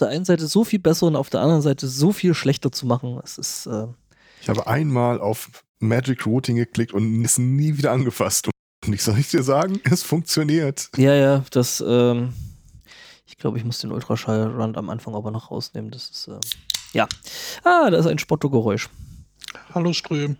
[0.00, 2.86] der einen Seite so viel besser und auf der anderen Seite so viel schlechter zu
[2.86, 3.20] machen.
[3.24, 3.66] Es ist.
[3.66, 3.86] Äh
[4.40, 8.48] ich habe einmal auf Magic Routing geklickt und ist nie wieder angefasst.
[8.86, 10.90] Und ich soll ich dir sagen, es funktioniert.
[10.96, 11.82] Ja, ja, das.
[11.86, 12.32] Ähm
[13.24, 15.90] ich glaube, ich muss den Ultraschall-Run am Anfang aber noch rausnehmen.
[15.90, 16.28] Das ist.
[16.28, 16.38] Äh
[16.92, 17.08] ja.
[17.64, 18.88] Ah, da ist ein Spotto-Geräusch.
[19.74, 20.36] Hallo Ström.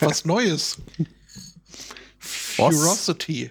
[0.00, 0.78] Was Neues.
[2.18, 3.50] Furosity.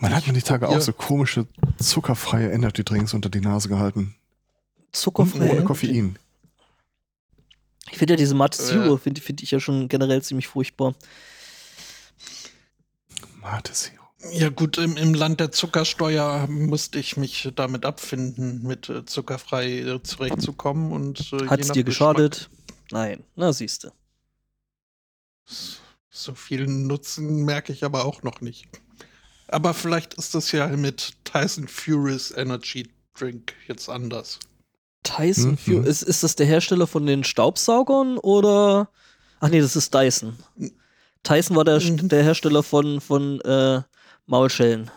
[0.00, 1.46] Man hat mir die Tage auch so komische
[1.78, 4.16] zuckerfreie Energy Drinks unter die Nase gehalten.
[4.92, 5.50] Zuckerfreie?
[5.50, 6.18] Ohne Koffein.
[7.90, 8.66] Ich finde ja diese Mate äh.
[8.66, 10.94] Zero, finde find ich ja schon generell ziemlich furchtbar.
[13.40, 14.00] Mate Zero.
[14.32, 19.80] Ja gut, im, im Land der Zuckersteuer musste ich mich damit abfinden, mit äh, zuckerfrei
[19.80, 20.92] äh, zurechtzukommen.
[20.92, 22.50] Und, äh, Hat es dir geschadet?
[22.90, 23.92] Nein, na siehste.
[26.10, 28.68] So viel Nutzen merke ich aber auch noch nicht.
[29.50, 34.38] Aber vielleicht ist das ja mit Tyson Furious Energy Drink jetzt anders.
[35.02, 35.58] Tyson mhm.
[35.58, 38.90] Furious, ist, ist das der Hersteller von den Staubsaugern oder?
[39.40, 40.38] Ach nee, das ist Dyson.
[41.22, 42.08] Tyson war der, mhm.
[42.08, 43.82] der Hersteller von, von äh,
[44.26, 44.90] Maulschellen.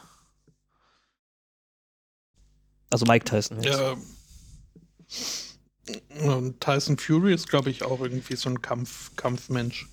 [2.89, 3.61] Also Mike Tyson.
[3.61, 3.79] Jetzt.
[3.79, 3.95] Ja.
[6.21, 9.87] Und Tyson Fury ist, glaube ich, auch irgendwie so ein Kampf, Kampfmensch.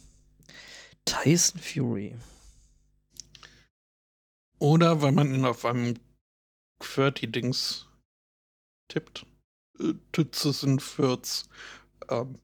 [1.04, 2.14] Tyson Fury.
[4.60, 5.98] Oder weil man ihn auf einem
[6.80, 7.88] QWERTY-Dings
[8.88, 9.26] tippt.
[9.80, 11.48] Äh, Tützesen Fürz.
[12.08, 12.38] Ähm.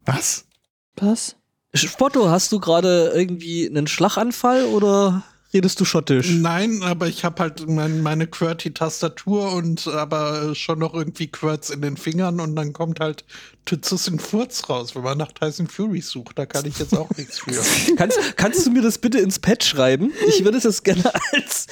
[0.00, 0.46] Was?
[0.94, 1.36] Was?
[1.74, 6.30] Spotto, hast du gerade irgendwie einen Schlaganfall oder redest du schottisch?
[6.30, 11.80] Nein, aber ich habe halt mein, meine QWERTY-Tastatur und aber schon noch irgendwie Quirts in
[11.80, 13.24] den Fingern und dann kommt halt
[13.64, 16.38] Tützus in Furz raus, wenn man nach Tyson Fury sucht.
[16.38, 17.62] Da kann ich jetzt auch nichts für.
[17.96, 20.12] kannst, kannst du mir das bitte ins Pad schreiben?
[20.28, 21.66] Ich würde das gerne als,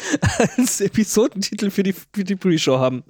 [0.49, 3.05] als Episodentitel für die, für die Pre-Show haben.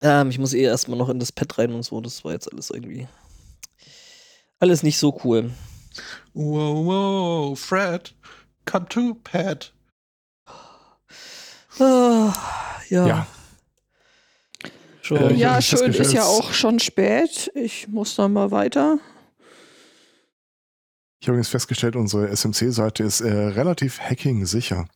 [0.00, 2.00] Ähm, ich muss eh erstmal noch in das Pad rein und so.
[2.00, 3.08] Das war jetzt alles irgendwie.
[4.60, 5.50] Alles nicht so cool.
[6.34, 8.14] Wow, wow, Fred,
[8.64, 9.72] come to Pat.
[11.78, 12.34] Ah,
[12.88, 13.06] ja.
[13.06, 13.26] Ja,
[15.10, 17.50] äh, ja schön, ist ja auch schon spät.
[17.54, 18.98] Ich muss dann mal weiter.
[21.20, 24.86] Ich habe übrigens festgestellt, unsere SMC-Seite ist äh, relativ hacking-sicher.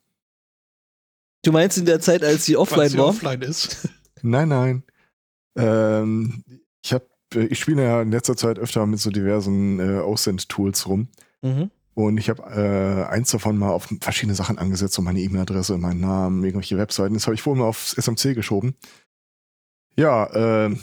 [1.43, 3.09] Du meinst in der Zeit, als sie offline sie war?
[3.09, 3.89] offline ist.
[4.23, 4.85] Nein, nein.
[5.57, 6.45] Ähm,
[7.35, 11.09] ich äh, ich spiele ja in letzter Zeit öfter mit so diversen äh, Aussend-Tools rum.
[11.43, 11.71] Mhm.
[11.95, 16.01] Und ich habe äh, eins davon mal auf verschiedene Sachen angesetzt, so meine E-Mail-Adresse, meinen
[16.01, 17.15] Namen, irgendwelche Webseiten.
[17.15, 18.75] Das habe ich wohl mal aufs SMC geschoben.
[19.97, 20.25] Ja,
[20.67, 20.77] äh,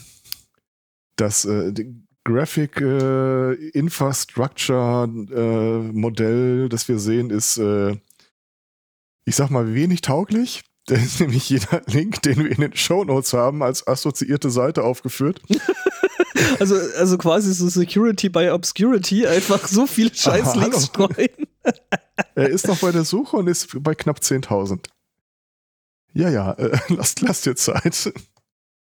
[1.16, 1.74] das äh,
[2.24, 7.98] Graphic äh, Infrastructure äh, Modell, das wir sehen, ist, äh,
[9.26, 10.62] ich sag mal, wenig tauglich.
[10.89, 14.83] Da ist nämlich jeder Link, den wir in den Show Notes haben, als assoziierte Seite
[14.83, 15.41] aufgeführt.
[16.59, 21.47] Also, also quasi so Security by Obscurity, einfach so viele Scheißlinks streuen.
[22.35, 24.85] er ist noch bei der Suche und ist bei knapp 10.000.
[26.13, 28.13] Ja, ja, äh, lasst, lasst dir Zeit.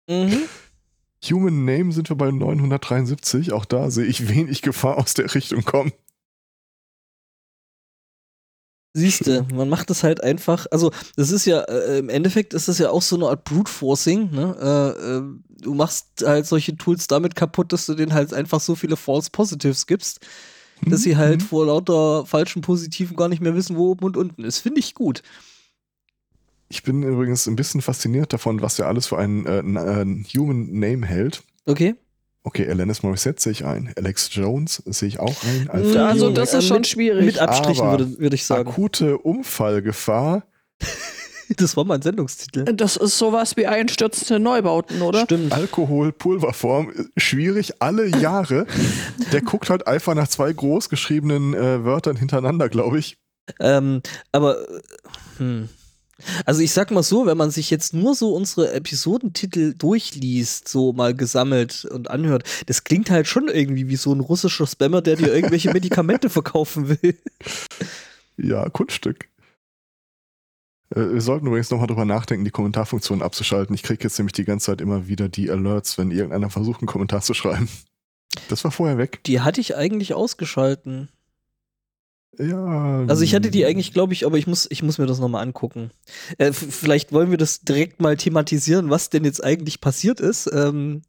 [0.08, 0.42] Mhm.
[1.30, 3.52] Human Name sind wir bei 973.
[3.52, 5.92] Auch da sehe ich wenig Gefahr aus der Richtung kommen.
[8.94, 12.78] Siehste, man macht das halt einfach, also das ist ja, äh, im Endeffekt ist das
[12.78, 14.56] ja auch so eine Art Brute Forcing, ne?
[14.60, 15.22] Äh, äh,
[15.62, 19.30] du machst halt solche Tools damit kaputt, dass du denen halt einfach so viele False
[19.30, 20.26] Positives gibst,
[20.80, 20.90] mhm.
[20.90, 21.46] dass sie halt mhm.
[21.46, 24.58] vor lauter falschen Positiven gar nicht mehr wissen, wo oben und unten ist.
[24.58, 25.22] Finde ich gut.
[26.70, 30.78] Ich bin übrigens ein bisschen fasziniert davon, was er alles für einen, äh, einen Human
[30.78, 31.42] Name hält.
[31.66, 31.94] Okay.
[32.48, 33.92] Okay, Alanis Morissette sehe ich ein.
[33.94, 35.68] Alex Jones sehe ich auch ein.
[35.68, 37.26] Alpha also das ist schon schwierig.
[37.26, 38.70] Mit Abstrichen würde, würde ich sagen.
[38.70, 40.44] Akute Unfallgefahr.
[41.58, 42.64] das war mein Sendungstitel.
[42.72, 45.24] Das ist sowas wie einstürzende Neubauten, oder?
[45.24, 45.52] Stimmt.
[45.52, 48.66] Alkohol, Pulverform, schwierig, alle Jahre.
[49.32, 53.18] Der guckt halt einfach nach zwei großgeschriebenen äh, Wörtern hintereinander, glaube ich.
[53.60, 54.00] Ähm,
[54.32, 54.56] aber,
[55.36, 55.68] hm.
[56.44, 60.92] Also ich sag mal so, wenn man sich jetzt nur so unsere Episodentitel durchliest, so
[60.92, 65.16] mal gesammelt und anhört, das klingt halt schon irgendwie wie so ein russischer Spammer, der
[65.16, 67.16] dir irgendwelche Medikamente verkaufen will.
[68.40, 69.28] Ja, Kunststück.
[70.94, 73.74] Äh, wir sollten übrigens nochmal drüber nachdenken, die Kommentarfunktion abzuschalten.
[73.74, 76.86] Ich kriege jetzt nämlich die ganze Zeit immer wieder die Alerts, wenn irgendeiner versucht, einen
[76.86, 77.68] Kommentar zu schreiben.
[78.48, 79.24] Das war vorher weg.
[79.24, 81.08] Die hatte ich eigentlich ausgeschalten.
[82.36, 83.04] Ja.
[83.08, 85.42] Also ich hatte die eigentlich, glaube ich, aber ich muss, ich muss mir das nochmal
[85.42, 85.90] angucken.
[86.38, 90.50] Äh, vielleicht wollen wir das direkt mal thematisieren, was denn jetzt eigentlich passiert ist.
[90.52, 91.02] Ähm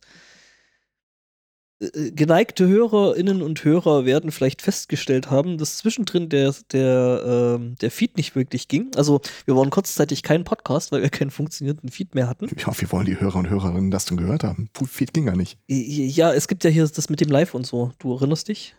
[1.80, 7.92] äh, geneigte Hörerinnen und Hörer werden vielleicht festgestellt haben, dass zwischendrin der, der, ähm, der
[7.92, 8.92] Feed nicht wirklich ging.
[8.96, 12.50] Also wir waren kurzzeitig kein Podcast, weil wir keinen funktionierenden Feed mehr hatten.
[12.58, 14.70] Ja, wie wollen die Hörer und Hörerinnen das denn gehört haben?
[14.86, 15.58] Feed ging gar nicht.
[15.68, 17.92] Ja, es gibt ja hier das mit dem Live und so.
[18.00, 18.76] Du erinnerst dich?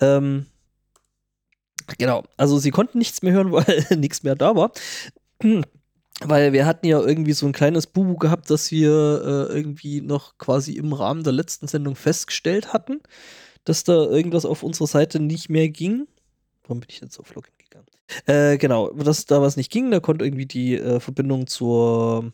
[0.00, 0.46] Ähm,
[1.98, 4.72] genau, also sie konnten nichts mehr hören, weil nichts mehr da war.
[6.20, 10.38] Weil wir hatten ja irgendwie so ein kleines Bubu gehabt, das wir äh, irgendwie noch
[10.38, 13.02] quasi im Rahmen der letzten Sendung festgestellt hatten,
[13.64, 16.06] dass da irgendwas auf unserer Seite nicht mehr ging.
[16.62, 17.86] Warum bin ich jetzt auf Login gegangen?
[18.24, 22.32] Äh, genau, dass da was nicht ging, da konnte irgendwie die äh, Verbindung zur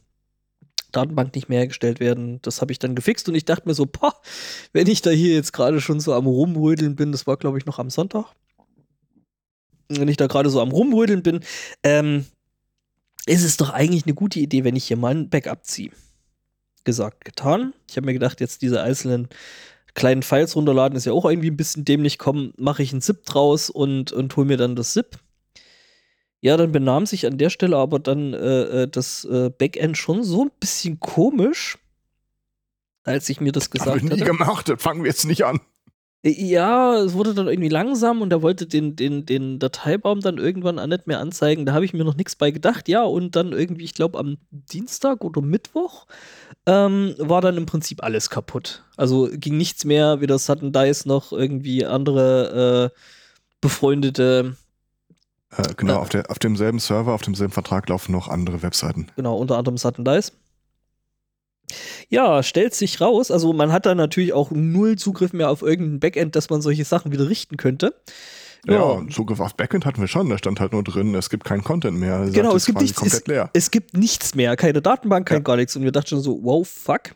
[0.93, 2.39] Datenbank nicht mehr hergestellt werden.
[2.43, 4.15] Das habe ich dann gefixt und ich dachte mir so, boah,
[4.73, 7.67] wenn ich da hier jetzt gerade schon so am Rumrödeln bin, das war glaube ich
[7.67, 8.27] noch am Sonntag,
[9.99, 11.41] wenn ich da gerade so am Rumrödeln bin,
[11.83, 12.27] ähm,
[13.27, 15.91] ist es doch eigentlich eine gute Idee, wenn ich hier mal ein Backup ziehe.
[16.85, 17.73] Gesagt, getan.
[17.89, 19.29] Ich habe mir gedacht, jetzt diese einzelnen
[19.95, 22.19] kleinen Files runterladen ist ja auch irgendwie ein bisschen dämlich.
[22.19, 25.19] Komm, mache ich ein ZIP draus und, und hole mir dann das ZIP.
[26.41, 30.25] Ja, dann benahm sich an der Stelle aber dann äh, äh, das äh, Backend schon
[30.25, 31.79] so ein bisschen komisch,
[33.05, 34.01] als ich mir das gesagt habe.
[34.01, 34.39] Hab ich nie hatte.
[34.39, 35.61] gemacht, das fangen wir jetzt nicht an.
[36.25, 40.79] Ja, es wurde dann irgendwie langsam und er wollte den, den, den Dateibaum dann irgendwann
[40.79, 41.67] auch nicht mehr anzeigen.
[41.67, 42.89] Da habe ich mir noch nichts bei gedacht.
[42.89, 46.07] Ja, und dann irgendwie, ich glaube, am Dienstag oder Mittwoch
[46.67, 48.85] ähm, war dann im Prinzip alles kaputt.
[48.97, 52.99] Also ging nichts mehr, weder Sutton Dice noch irgendwie andere äh,
[53.61, 54.57] befreundete.
[55.51, 59.09] Äh, genau, äh, auf, der, auf demselben Server, auf demselben Vertrag laufen noch andere Webseiten.
[59.17, 60.33] Genau, unter anderem Sutton Dice.
[62.09, 63.31] Ja, stellt sich raus.
[63.31, 66.85] Also man hat da natürlich auch null Zugriff mehr auf irgendein Backend, dass man solche
[66.85, 67.95] Sachen wieder richten könnte.
[68.67, 70.29] Ja, ja Zugriff auf Backend hatten wir schon.
[70.29, 72.27] Da sagt halt nur drin, es gibt keinen Content mehr.
[72.27, 73.51] Das genau, es gibt, nichts, komplett es, leer.
[73.53, 74.57] es gibt nichts mehr.
[74.57, 75.43] Keine Datenbank, kein ja.
[75.43, 75.75] gar nichts.
[75.77, 77.15] Und wir dachten schon so, wow, fuck.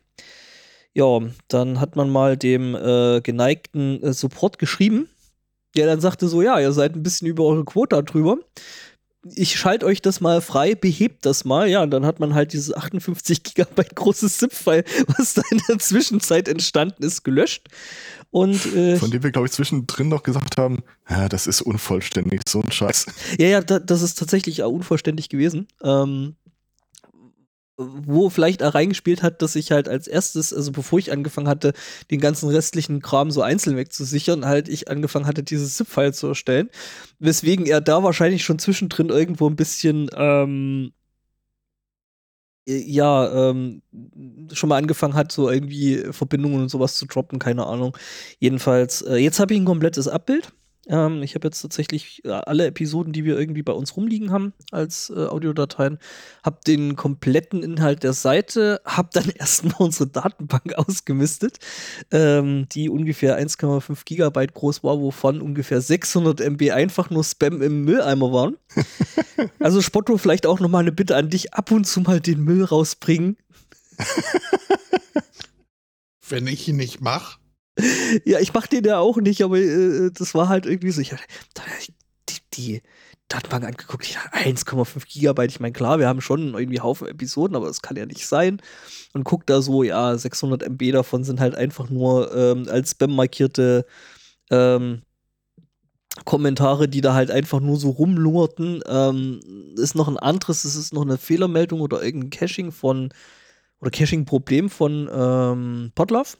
[0.92, 5.08] Ja, dann hat man mal dem äh, geneigten äh, Support geschrieben,
[5.76, 8.38] der dann sagte so, ja, ihr seid ein bisschen über eure Quota drüber
[9.34, 12.52] ich schalte euch das mal frei, behebt das mal, ja, und dann hat man halt
[12.52, 14.84] dieses 58 Gigabyte großes ZIP-File,
[15.18, 17.68] was da in der Zwischenzeit entstanden ist, gelöscht.
[18.30, 22.42] Und, äh, Von dem wir, glaube ich, zwischendrin noch gesagt haben, ja, das ist unvollständig,
[22.46, 23.06] so ein Scheiß.
[23.38, 25.68] Ja, ja, da, das ist tatsächlich auch unvollständig gewesen.
[25.82, 26.36] Ähm,
[27.76, 31.74] wo vielleicht auch reingespielt hat, dass ich halt als erstes, also bevor ich angefangen hatte,
[32.10, 36.70] den ganzen restlichen Kram so einzeln wegzusichern, halt ich angefangen hatte, dieses ZIP-File zu erstellen.
[37.18, 40.92] Weswegen er da wahrscheinlich schon zwischendrin irgendwo ein bisschen, ähm,
[42.68, 43.82] ja, ähm,
[44.52, 47.96] schon mal angefangen hat, so irgendwie Verbindungen und sowas zu droppen, keine Ahnung.
[48.40, 50.52] Jedenfalls, äh, jetzt habe ich ein komplettes Abbild
[50.88, 54.52] ähm, ich habe jetzt tatsächlich äh, alle Episoden, die wir irgendwie bei uns rumliegen haben
[54.70, 55.98] als äh, Audiodateien,
[56.44, 61.58] habe den kompletten Inhalt der Seite, habe dann erstmal unsere Datenbank ausgemistet,
[62.12, 67.84] ähm, die ungefähr 1,5 Gigabyte groß war, wovon ungefähr 600 MB einfach nur Spam im
[67.84, 68.56] Mülleimer waren.
[69.58, 72.64] also Spotto, vielleicht auch nochmal eine Bitte an dich, ab und zu mal den Müll
[72.64, 73.36] rausbringen.
[76.28, 77.38] Wenn ich ihn nicht mache
[78.24, 81.00] ja, ich mach den ja auch nicht, aber äh, das war halt irgendwie so.
[81.00, 81.14] Ich
[82.28, 82.82] die, die
[83.28, 85.50] Datenbank angeguckt, ich dachte 1,5 Gigabyte.
[85.50, 88.62] Ich meine, klar, wir haben schon irgendwie Haufen Episoden, aber das kann ja nicht sein.
[89.14, 93.16] Und guck da so, ja, 600 MB davon sind halt einfach nur ähm, als Spam
[93.16, 93.84] markierte
[94.50, 95.02] ähm,
[96.24, 98.82] Kommentare, die da halt einfach nur so rumlungerten.
[98.86, 99.40] Ähm,
[99.76, 103.12] ist noch ein anderes, es ist noch eine Fehlermeldung oder irgendein Caching von
[103.80, 106.36] oder Caching-Problem von ähm, Podlove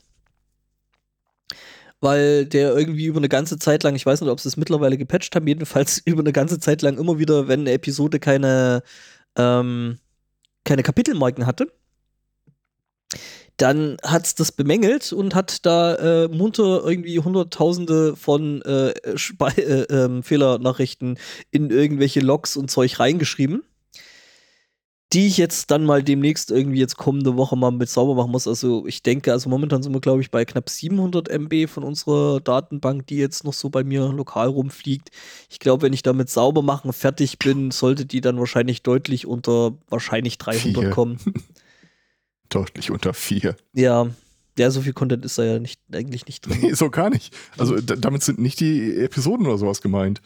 [2.01, 4.99] weil der irgendwie über eine ganze Zeit lang, ich weiß nicht, ob sie es mittlerweile
[4.99, 8.83] gepatcht haben, jedenfalls über eine ganze Zeit lang immer wieder, wenn eine Episode keine,
[9.37, 9.99] ähm,
[10.65, 11.73] keine Kapitelmarken hatte,
[13.57, 19.83] dann hat es das bemängelt und hat da äh, munter irgendwie Hunderttausende von äh, äh,
[19.91, 21.19] ähm, Fehlernachrichten
[21.51, 23.63] in irgendwelche Logs und Zeug reingeschrieben
[25.13, 28.49] die ich jetzt dann mal demnächst irgendwie jetzt kommende Woche mal mit sauber machen muss.
[28.49, 32.41] Also ich denke, also momentan sind wir glaube ich bei knapp 700 MB von unserer
[32.41, 35.11] Datenbank, die jetzt noch so bei mir lokal rumfliegt.
[35.49, 39.75] Ich glaube, wenn ich damit sauber machen fertig bin, sollte die dann wahrscheinlich deutlich unter
[39.89, 40.91] wahrscheinlich 300 vier.
[40.91, 41.19] kommen.
[42.49, 43.57] deutlich unter 4.
[43.75, 44.09] Ja.
[44.59, 46.59] Ja, so viel Content ist da ja nicht, eigentlich nicht drin.
[46.63, 47.37] Nee, so gar nicht.
[47.59, 50.23] Also damit sind nicht die Episoden oder sowas gemeint.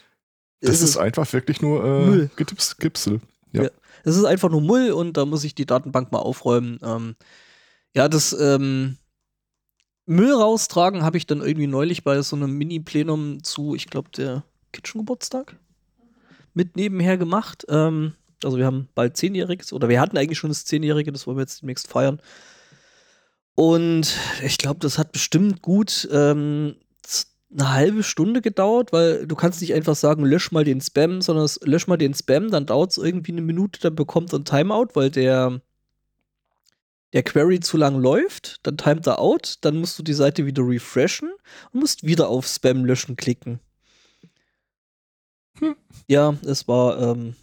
[0.61, 2.31] Das ist, ist, einfach wirklich nur äh, Müll.
[2.79, 3.21] Gipsel.
[3.53, 3.65] Ja.
[3.65, 3.71] ja.
[4.05, 6.79] Es ist einfach nur Mull und da muss ich die Datenbank mal aufräumen.
[6.83, 7.17] Ähm,
[7.95, 8.97] ja, das ähm,
[10.07, 14.45] Müll raustragen habe ich dann irgendwie neulich bei so einem Mini-Plenum zu, ich glaube, der
[14.73, 15.57] Kitchen-Geburtstag
[16.55, 17.65] mit nebenher gemacht.
[17.69, 21.37] Ähm, also wir haben bald Zehnjähriges, oder wir hatten eigentlich schon das Zehnjährige, das wollen
[21.37, 22.21] wir jetzt demnächst feiern.
[23.55, 26.77] Und ich glaube, das hat bestimmt gut ähm,
[27.53, 31.49] eine halbe Stunde gedauert, weil du kannst nicht einfach sagen, lösch mal den Spam, sondern
[31.63, 34.89] lösch mal den Spam, dann dauert es irgendwie eine Minute, dann bekommt er ein Timeout,
[34.95, 35.61] weil der,
[37.13, 40.63] der Query zu lang läuft, dann timet er out, dann musst du die Seite wieder
[40.63, 41.33] refreshen
[41.73, 43.59] und musst wieder auf Spam löschen klicken.
[45.59, 45.75] Hm.
[46.07, 47.35] Ja, es war ähm,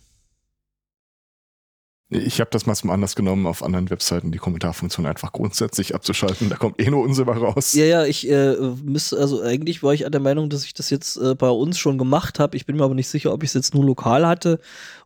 [2.10, 6.50] ich habe das mal zum Anlass genommen, auf anderen Webseiten die Kommentarfunktion einfach grundsätzlich abzuschalten.
[6.50, 7.74] Da kommt eh nur Unsinn raus.
[7.74, 11.18] Ja, ja, ich äh, müsste, also eigentlich war ich der Meinung, dass ich das jetzt
[11.18, 12.56] äh, bei uns schon gemacht habe.
[12.56, 14.60] Ich bin mir aber nicht sicher, ob ich es jetzt nur lokal hatte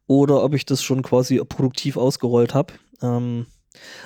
[0.05, 2.73] oder ob ich das schon quasi produktiv ausgerollt habe.
[3.01, 3.47] Ähm,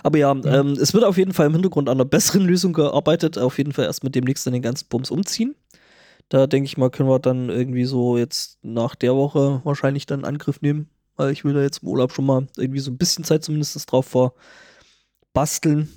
[0.04, 0.60] aber ja, ja.
[0.60, 3.38] Ähm, es wird auf jeden Fall im Hintergrund an einer besseren Lösung gearbeitet.
[3.38, 5.56] Auf jeden Fall erst mit demnächst dann den ganzen Bums umziehen.
[6.30, 10.24] Da denke ich mal, können wir dann irgendwie so jetzt nach der Woche wahrscheinlich dann
[10.24, 13.24] Angriff nehmen weil ich will da jetzt im Urlaub schon mal irgendwie so ein bisschen
[13.24, 14.32] Zeit zumindest drauf
[15.34, 15.92] verbasteln.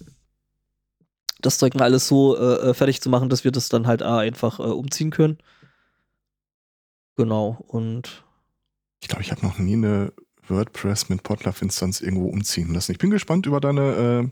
[1.41, 4.03] Das Zeug mal alles so äh, äh, fertig zu machen, dass wir das dann halt
[4.03, 5.39] einfach äh, umziehen können.
[7.17, 8.25] Genau, und.
[9.01, 10.13] Ich glaube, ich habe noch nie eine
[10.49, 12.93] WordPress mit Podlove-Instanz irgendwo umziehen lassen.
[12.93, 13.83] Ich bin gespannt über deine
[14.25, 14.29] äh,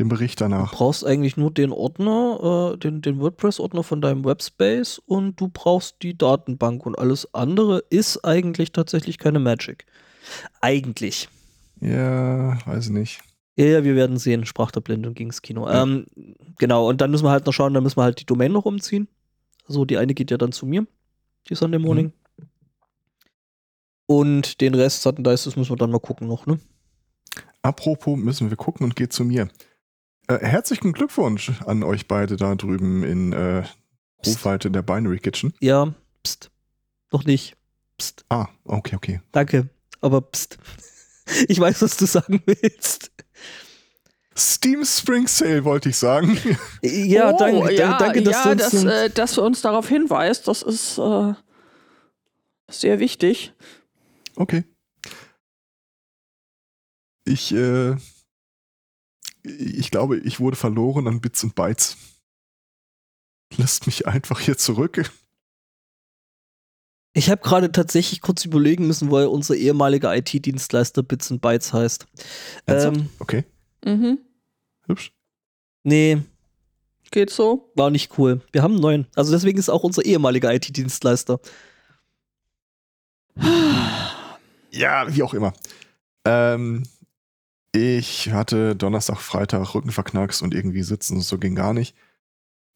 [0.00, 0.70] den Bericht danach.
[0.70, 5.48] Du brauchst eigentlich nur den Ordner, äh, den, den WordPress-Ordner von deinem Webspace und du
[5.48, 9.84] brauchst die Datenbank und alles andere ist eigentlich tatsächlich keine Magic.
[10.60, 11.28] Eigentlich.
[11.80, 13.20] Ja, weiß ich nicht.
[13.56, 15.68] Ja, ja, wir werden sehen, sprach der Blinde und ging ins Kino.
[15.68, 15.82] Ja.
[15.82, 16.06] Ähm,
[16.58, 18.64] genau, und dann müssen wir halt noch schauen, dann müssen wir halt die Domain noch
[18.64, 19.06] umziehen.
[19.68, 20.86] So, die eine geht ja dann zu mir,
[21.48, 22.06] die Sunday Morning.
[22.06, 22.46] Mhm.
[24.06, 26.58] Und den Rest, Sudden Dice, das müssen wir dann mal gucken noch, ne?
[27.62, 29.48] Apropos müssen wir gucken und geht zu mir.
[30.30, 33.64] Äh, herzlichen Glückwunsch an euch beide da drüben in äh,
[34.24, 35.52] Rufweite der Binary Kitchen.
[35.58, 36.52] Ja, pst.
[37.10, 37.56] Noch nicht.
[37.98, 38.24] Pst.
[38.28, 39.20] Ah, okay, okay.
[39.32, 39.68] Danke,
[40.00, 40.58] aber pst.
[41.48, 43.10] Ich weiß, was du sagen willst.
[44.36, 46.38] Steam Spring Sale wollte ich sagen.
[46.82, 50.46] Ja, oh, danke, ja, danke, dass, ja, du dass, äh, dass du uns darauf hinweist.
[50.46, 51.34] Das ist äh,
[52.70, 53.52] sehr wichtig.
[54.36, 54.64] Okay.
[57.24, 57.96] Ich äh,
[59.42, 61.96] ich glaube, ich wurde verloren an Bits und Bytes.
[63.56, 65.10] Lasst mich einfach hier zurück.
[67.12, 71.72] Ich habe gerade tatsächlich kurz überlegen müssen, wo er unser ehemaliger IT-Dienstleister Bits und Bytes
[71.72, 72.06] heißt.
[72.68, 73.44] Ähm, okay.
[73.84, 74.18] Mhm.
[74.86, 75.12] Hübsch.
[75.82, 76.22] Nee.
[77.10, 77.72] Geht so.
[77.74, 78.42] War nicht cool.
[78.52, 79.06] Wir haben einen neuen.
[79.16, 81.40] Also deswegen ist auch unser ehemaliger IT-Dienstleister.
[84.70, 85.52] Ja, wie auch immer.
[86.24, 86.84] Ähm,
[87.72, 91.96] ich hatte Donnerstag, Freitag Rücken verknackst und irgendwie sitzen, so ging gar nicht.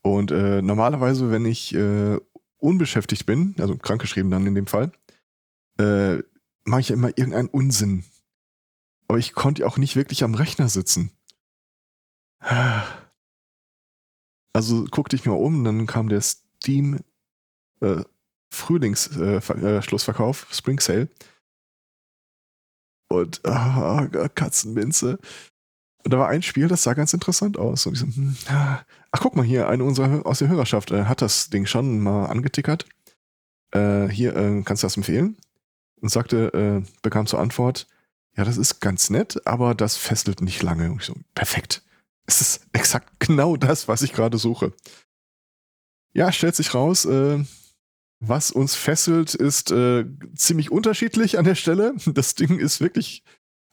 [0.02, 2.18] Und äh, normalerweise, wenn ich äh,
[2.58, 4.92] unbeschäftigt bin, also krankgeschrieben dann in dem Fall,
[5.78, 6.18] äh,
[6.64, 8.04] mache ich ja immer irgendeinen Unsinn.
[9.08, 11.10] Aber ich konnte auch nicht wirklich am Rechner sitzen.
[14.52, 17.00] Also guckte ich mir um, dann kam der Steam
[17.80, 18.04] äh,
[18.50, 21.08] Frühlingsschlussverkauf, äh, Spring Sale
[23.14, 25.18] und ah, Katzenminze.
[26.04, 27.86] Und da war ein Spiel, das sah ganz interessant aus.
[27.86, 31.22] Und ich so, hm, ach, guck mal hier, eine unserer aus der Hörerschaft äh, hat
[31.22, 32.86] das Ding schon mal angetickert.
[33.72, 35.36] Äh, hier, äh, kannst du das empfehlen?
[36.00, 37.86] Und sagte, äh, bekam zur Antwort,
[38.36, 40.90] ja, das ist ganz nett, aber das fesselt nicht lange.
[40.90, 41.82] Und ich so, perfekt.
[42.26, 44.72] Es ist exakt genau das, was ich gerade suche.
[46.12, 47.42] Ja, stellt sich raus, äh,
[48.28, 50.04] was uns fesselt, ist äh,
[50.34, 51.94] ziemlich unterschiedlich an der Stelle.
[52.06, 53.24] Das Ding ist wirklich,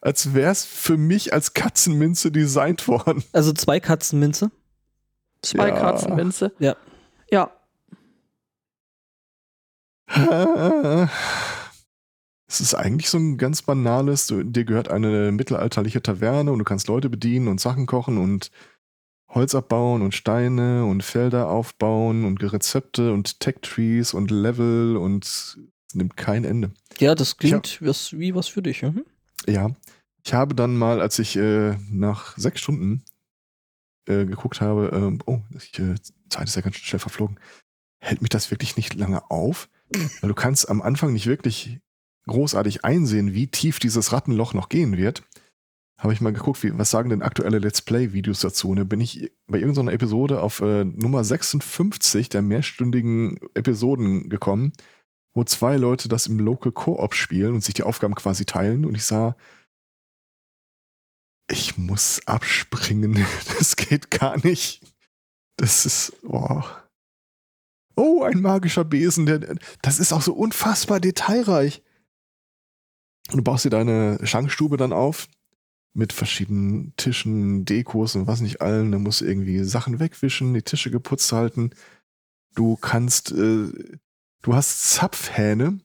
[0.01, 3.23] als wäre es für mich als Katzenminze designt worden.
[3.33, 4.51] Also zwei Katzenminze?
[5.41, 5.79] Zwei ja.
[5.79, 6.51] Katzenminze.
[6.59, 6.75] Ja.
[7.31, 7.51] Ja.
[12.47, 16.89] Es ist eigentlich so ein ganz banales, dir gehört eine mittelalterliche Taverne und du kannst
[16.89, 18.51] Leute bedienen und Sachen kochen und
[19.33, 25.57] Holz abbauen und Steine und Felder aufbauen und Rezepte und Tech-Trees und Level und
[25.93, 26.71] nimmt kein Ende.
[26.99, 28.81] Ja, das klingt hab, was, wie was für dich.
[28.81, 29.05] Mhm.
[29.47, 29.71] Ja,
[30.23, 33.03] ich habe dann mal, als ich äh, nach sechs Stunden
[34.05, 35.95] äh, geguckt habe, äh, oh, die äh,
[36.29, 37.39] Zeit ist ja ganz schnell verflogen,
[37.99, 39.69] hält mich das wirklich nicht lange auf,
[40.21, 41.79] weil du kannst am Anfang nicht wirklich
[42.27, 45.23] großartig einsehen, wie tief dieses Rattenloch noch gehen wird
[46.01, 48.69] habe ich mal geguckt, wie, was sagen denn aktuelle Let's Play-Videos dazu.
[48.69, 48.81] Und ne?
[48.81, 54.73] dann bin ich bei irgendeiner Episode auf äh, Nummer 56 der mehrstündigen Episoden gekommen,
[55.35, 58.83] wo zwei Leute das im Local Co-op spielen und sich die Aufgaben quasi teilen.
[58.83, 59.35] Und ich sah,
[61.47, 63.23] ich muss abspringen.
[63.59, 64.81] Das geht gar nicht.
[65.57, 66.63] Das ist, oh.
[67.95, 69.27] Oh, ein magischer Besen.
[69.27, 71.83] Der, das ist auch so unfassbar detailreich.
[73.29, 75.27] Du baust dir deine Schankstube dann auf
[75.93, 78.91] mit verschiedenen Tischen, Dekos und was nicht allen.
[78.91, 81.71] Da musst du irgendwie Sachen wegwischen, die Tische geputzt halten.
[82.55, 83.71] Du kannst, äh,
[84.41, 85.79] du hast Zapfhähne,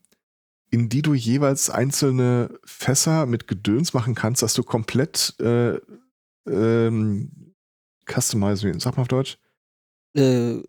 [0.70, 5.78] in die du jeweils einzelne Fässer mit Gedöns machen kannst, dass du komplett äh,
[6.48, 7.54] ähm,
[8.06, 9.38] customizen, sag mal auf Deutsch.
[10.14, 10.62] Äh,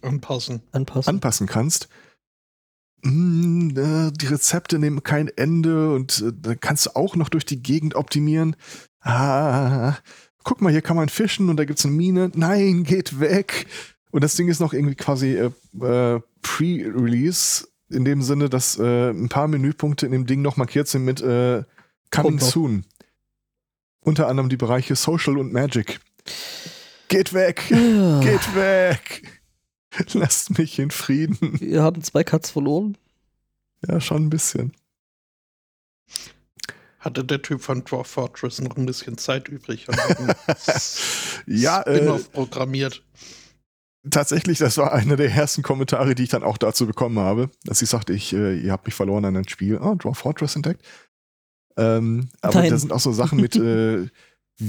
[0.00, 0.62] anpassen.
[0.72, 1.08] Anpassen.
[1.10, 1.88] Anpassen kannst.
[3.04, 7.44] Hm, äh, die Rezepte nehmen kein Ende und äh, da kannst du auch noch durch
[7.44, 8.54] die Gegend optimieren.
[9.00, 9.96] Ah,
[10.44, 12.30] guck mal, hier kann man fischen und da gibt's eine Mine.
[12.34, 13.66] Nein, geht weg.
[14.12, 19.10] Und das Ding ist noch irgendwie quasi äh, äh, Pre-Release in dem Sinne, dass äh,
[19.10, 21.20] ein paar Menüpunkte in dem Ding noch markiert sind mit
[22.10, 22.84] Coming Soon.
[24.00, 26.00] Unter anderem die Bereiche Social und Magic.
[27.08, 27.62] Geht weg!
[27.68, 29.41] Geht weg!
[30.12, 31.60] Lasst mich in Frieden.
[31.60, 32.96] Wir haben zwei Cuts verloren.
[33.86, 34.72] Ja, schon ein bisschen.
[36.98, 39.96] Hatte der Typ von Dwarf Fortress noch ein bisschen Zeit übrig und
[41.46, 43.02] ja, äh, programmiert.
[44.08, 47.82] Tatsächlich, das war einer der ersten Kommentare, die ich dann auch dazu bekommen habe, dass
[47.82, 49.78] ich sagte, ich, äh, ihr habt mich verloren an ein Spiel.
[49.78, 50.84] Ah, Dwarf Fortress entdeckt.
[51.76, 54.08] Ähm, aber da sind auch so Sachen mit, äh,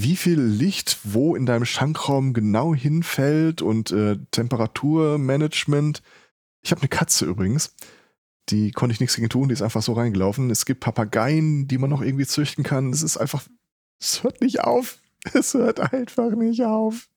[0.01, 6.01] wie viel Licht wo in deinem Schankraum genau hinfällt und äh, Temperaturmanagement.
[6.63, 7.75] Ich habe eine Katze übrigens.
[8.49, 10.49] Die konnte ich nichts gegen tun, die ist einfach so reingelaufen.
[10.49, 12.91] Es gibt Papageien, die man noch irgendwie züchten kann.
[12.91, 13.43] Es ist einfach,
[13.99, 14.99] es hört nicht auf.
[15.33, 17.07] Es hört einfach nicht auf.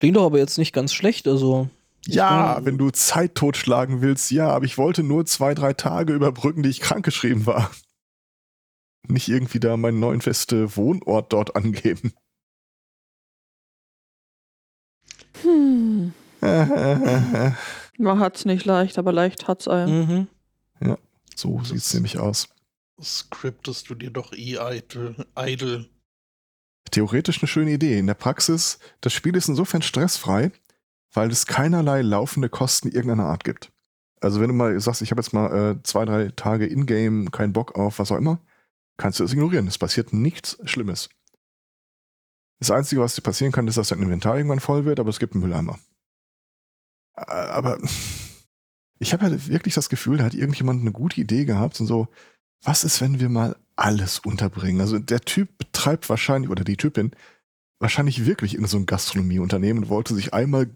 [0.00, 1.68] Klingt doch aber jetzt nicht ganz schlecht, also.
[2.06, 6.14] Ja, meine, wenn du Zeit totschlagen willst, ja, aber ich wollte nur zwei, drei Tage
[6.14, 7.70] überbrücken, die ich krankgeschrieben war
[9.06, 12.12] nicht irgendwie da meinen neuen feste Wohnort dort angeben.
[15.42, 16.12] Hm.
[16.40, 20.06] Man hat's nicht leicht, aber leicht hat's einen.
[20.06, 20.28] Mhm.
[20.80, 20.98] Ja,
[21.34, 22.48] so das sieht's nämlich aus.
[23.00, 25.88] Scriptest du dir doch eh idle, idle.
[26.90, 27.98] Theoretisch eine schöne Idee.
[27.98, 30.50] In der Praxis, das Spiel ist insofern stressfrei,
[31.12, 33.70] weil es keinerlei laufende Kosten irgendeiner Art gibt.
[34.20, 37.52] Also wenn du mal sagst, ich habe jetzt mal äh, zwei, drei Tage in-game, keinen
[37.52, 38.40] Bock auf was auch immer,
[38.98, 39.66] kannst du das ignorieren.
[39.66, 41.08] Es passiert nichts Schlimmes.
[42.60, 45.20] Das Einzige, was dir passieren kann, ist, dass dein Inventar irgendwann voll wird, aber es
[45.20, 45.78] gibt einen Mülleimer.
[47.14, 47.78] Aber
[48.98, 52.08] ich habe halt wirklich das Gefühl, da hat irgendjemand eine gute Idee gehabt und so,
[52.62, 54.80] was ist, wenn wir mal alles unterbringen?
[54.80, 57.12] Also der Typ betreibt wahrscheinlich, oder die Typin,
[57.78, 60.68] wahrscheinlich wirklich in so ein Gastronomieunternehmen und wollte sich einmal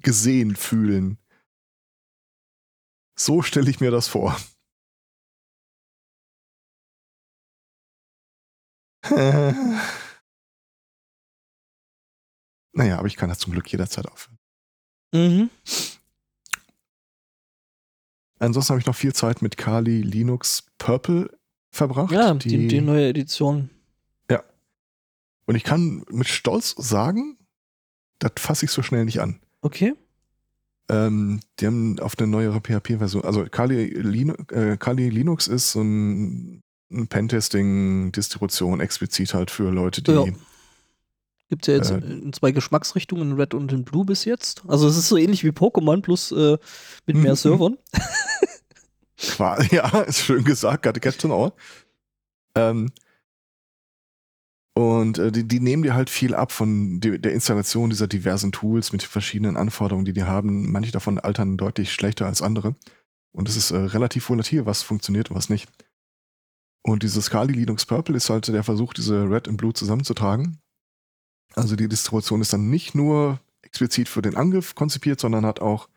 [0.00, 1.18] gesehen fühlen.
[3.16, 4.36] So stelle ich mir das vor.
[12.72, 14.38] naja, aber ich kann das zum Glück jederzeit aufhören.
[15.12, 15.50] Mhm.
[18.38, 21.30] Ansonsten habe ich noch viel Zeit mit Kali Linux Purple
[21.70, 22.12] verbracht.
[22.12, 23.70] Ja, die, die, die neue Edition.
[24.30, 24.42] Ja.
[25.46, 27.38] Und ich kann mit Stolz sagen,
[28.18, 29.40] das fasse ich so schnell nicht an.
[29.60, 29.94] Okay.
[30.88, 35.80] Ähm, die haben auf eine neuere PHP-Version, also Kali, Linux, äh, Kali Linux ist so
[35.80, 40.12] ein Pentesting-Distribution explizit halt für Leute, die.
[40.12, 40.24] Ja.
[41.48, 44.62] Gibt es ja jetzt äh, in zwei Geschmacksrichtungen, in Red und in Blue bis jetzt.
[44.66, 46.56] Also es ist so ähnlich wie Pokémon, plus äh,
[47.06, 47.76] mit mehr Servern.
[49.70, 51.52] ja, ist schön gesagt, get to know.
[52.56, 52.90] Ähm,
[54.76, 58.50] und äh, die, die nehmen dir halt viel ab von die, der Installation dieser diversen
[58.50, 60.72] Tools mit verschiedenen Anforderungen, die die haben.
[60.72, 62.74] Manche davon altern deutlich schlechter als andere.
[63.32, 65.68] Und es ist äh, relativ volatil, was funktioniert und was nicht.
[66.86, 70.60] Und dieses Kali Linux Purple ist halt der Versuch, diese Red und Blue zusammenzutragen.
[71.54, 75.88] Also die Distribution ist dann nicht nur explizit für den Angriff konzipiert, sondern hat auch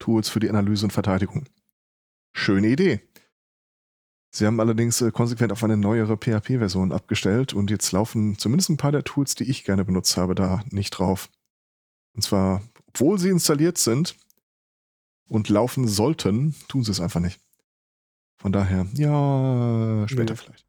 [0.00, 1.44] Tools für die Analyse und Verteidigung.
[2.32, 3.00] Schöne Idee.
[4.30, 8.76] Sie haben allerdings äh, konsequent auf eine neuere PHP-Version abgestellt und jetzt laufen zumindest ein
[8.76, 11.30] paar der Tools, die ich gerne benutzt habe, da nicht drauf.
[12.14, 14.16] Und zwar, obwohl sie installiert sind
[15.28, 17.40] und laufen sollten, tun sie es einfach nicht.
[18.38, 20.36] Von daher, ja, später ja.
[20.36, 20.66] vielleicht.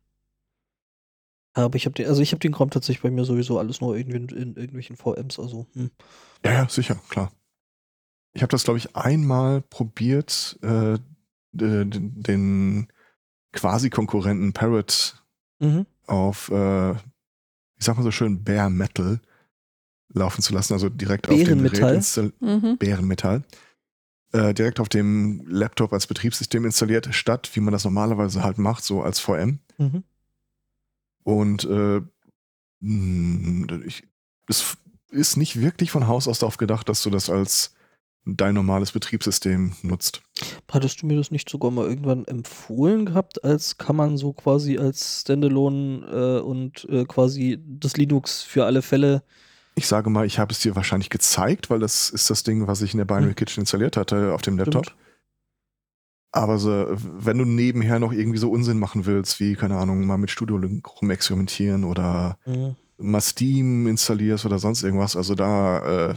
[1.54, 3.98] Aber ich habe den, also ich habe den Kram tatsächlich bei mir sowieso alles nur
[3.98, 5.66] irgendwie in, in irgendwelchen VMs, also.
[5.74, 5.90] Hm.
[6.46, 7.32] Ja, ja, sicher, klar.
[8.34, 11.00] Ich habe das, glaube ich, einmal probiert, äh,
[11.52, 12.88] den, den
[13.54, 15.24] quasi Konkurrenten Parrot
[15.60, 15.88] mhm.
[16.06, 17.00] auf, äh, ich
[17.86, 19.20] sag mal so schön, Bare Metal
[20.14, 22.42] laufen zu lassen, also direkt auf dem Gerät installiert.
[22.42, 22.78] Mhm.
[22.78, 23.44] Bärenmetall
[24.34, 28.84] äh, direkt auf dem Laptop als Betriebssystem installiert, statt wie man das normalerweise halt macht,
[28.84, 29.60] so als VM.
[29.78, 30.04] Mhm.
[31.24, 32.02] Und äh,
[33.86, 34.04] ich,
[34.48, 34.78] es
[35.10, 37.74] ist nicht wirklich von Haus aus darauf gedacht, dass du das als
[38.26, 40.22] dein normales Betriebssystem nutzt.
[40.70, 44.78] Hattest du mir das nicht sogar mal irgendwann empfohlen gehabt, als kann man so quasi
[44.78, 49.24] als Standalone äh, und äh, quasi das Linux für alle Fälle
[49.78, 52.82] ich sage mal, ich habe es dir wahrscheinlich gezeigt, weil das ist das Ding, was
[52.82, 53.36] ich in der Binary hm.
[53.36, 54.88] Kitchen installiert hatte auf dem Laptop.
[54.88, 55.00] Stimmt.
[56.32, 60.18] Aber so, wenn du nebenher noch irgendwie so Unsinn machen willst, wie, keine Ahnung, mal
[60.18, 62.76] mit Studio Link rumexperimentieren oder mhm.
[62.98, 66.16] mal Steam installierst oder sonst irgendwas, also da, äh,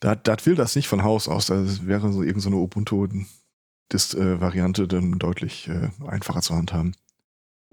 [0.00, 1.46] da, das will das nicht von Haus aus.
[1.46, 6.96] Das wäre so irgendeine so Ubuntu-Variante äh, dann deutlich äh, einfacher zu handhaben.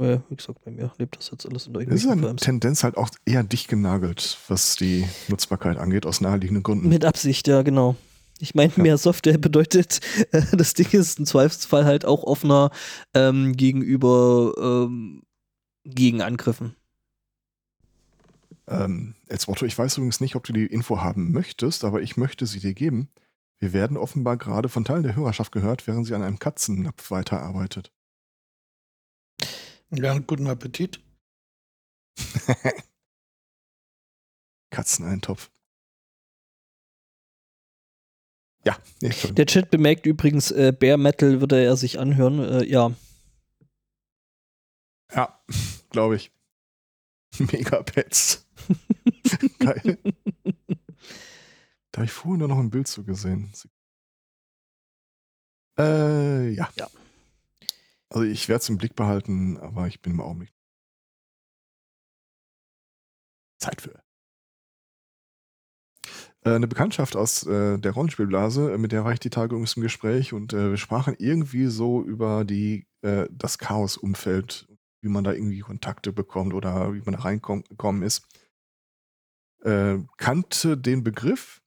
[0.04, 2.84] Ja, wie gesagt, bei mir lebt das jetzt alles in der Das ist eine Tendenz
[2.84, 6.90] halt auch eher dicht genagelt, was die Nutzbarkeit angeht, aus naheliegenden Gründen.
[6.90, 7.96] Mit Absicht, ja, genau.
[8.40, 12.72] Ich meine, mehr Software bedeutet, äh, das Ding ist im Zweifelsfall halt auch offener
[13.14, 15.24] ähm, gegenüber ähm,
[15.86, 16.76] Gegenangriffen.
[18.68, 22.18] Ähm, jetzt Motto, ich weiß übrigens nicht, ob du die Info haben möchtest, aber ich
[22.18, 23.08] möchte sie dir geben.
[23.60, 27.94] Wir werden offenbar gerade von Teilen der Hörerschaft gehört, während sie an einem Katzennapf weiterarbeitet.
[29.96, 31.00] Ja, guten Appetit.
[34.72, 35.52] Katzeneintopf.
[38.66, 42.40] Ja, nee, Der Chat bemerkt übrigens, äh, Bare Metal würde er sich anhören.
[42.40, 42.92] Äh, ja.
[45.12, 45.44] Ja,
[45.90, 46.32] glaube ich.
[47.40, 48.48] Megapets.
[49.60, 50.00] Geil.
[51.92, 53.52] da habe ich vorhin nur noch ein Bild zu gesehen.
[55.78, 56.70] Äh, ja.
[56.76, 56.88] Ja.
[58.14, 60.54] Also ich werde es im Blick behalten, aber ich bin im Augenblick.
[63.60, 64.04] Zeit für.
[66.46, 69.82] Äh, eine Bekanntschaft aus äh, der Rollenspielblase, mit der war ich die Tage übrigens im
[69.82, 74.68] Gespräch und äh, wir sprachen irgendwie so über die, äh, das Chaos-Umfeld,
[75.02, 78.28] wie man da irgendwie Kontakte bekommt oder wie man da reingekommen ist.
[79.64, 81.64] Äh, kannte den Begriff,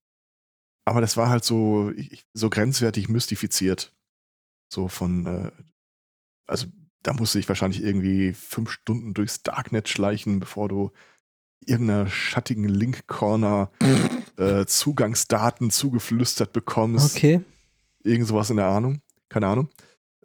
[0.85, 1.93] aber das war halt so,
[2.35, 3.97] so grenzwertig mystifiziert.
[4.73, 5.51] So von äh,
[6.47, 6.67] also
[7.03, 10.91] da musst du dich wahrscheinlich irgendwie fünf Stunden durchs Darknet schleichen, bevor du
[11.65, 13.71] irgendeiner schattigen Link-Corner
[14.37, 17.17] äh, Zugangsdaten zugeflüstert bekommst.
[17.17, 17.41] Okay.
[18.03, 19.01] Irgend sowas in der Ahnung.
[19.29, 19.69] Keine Ahnung.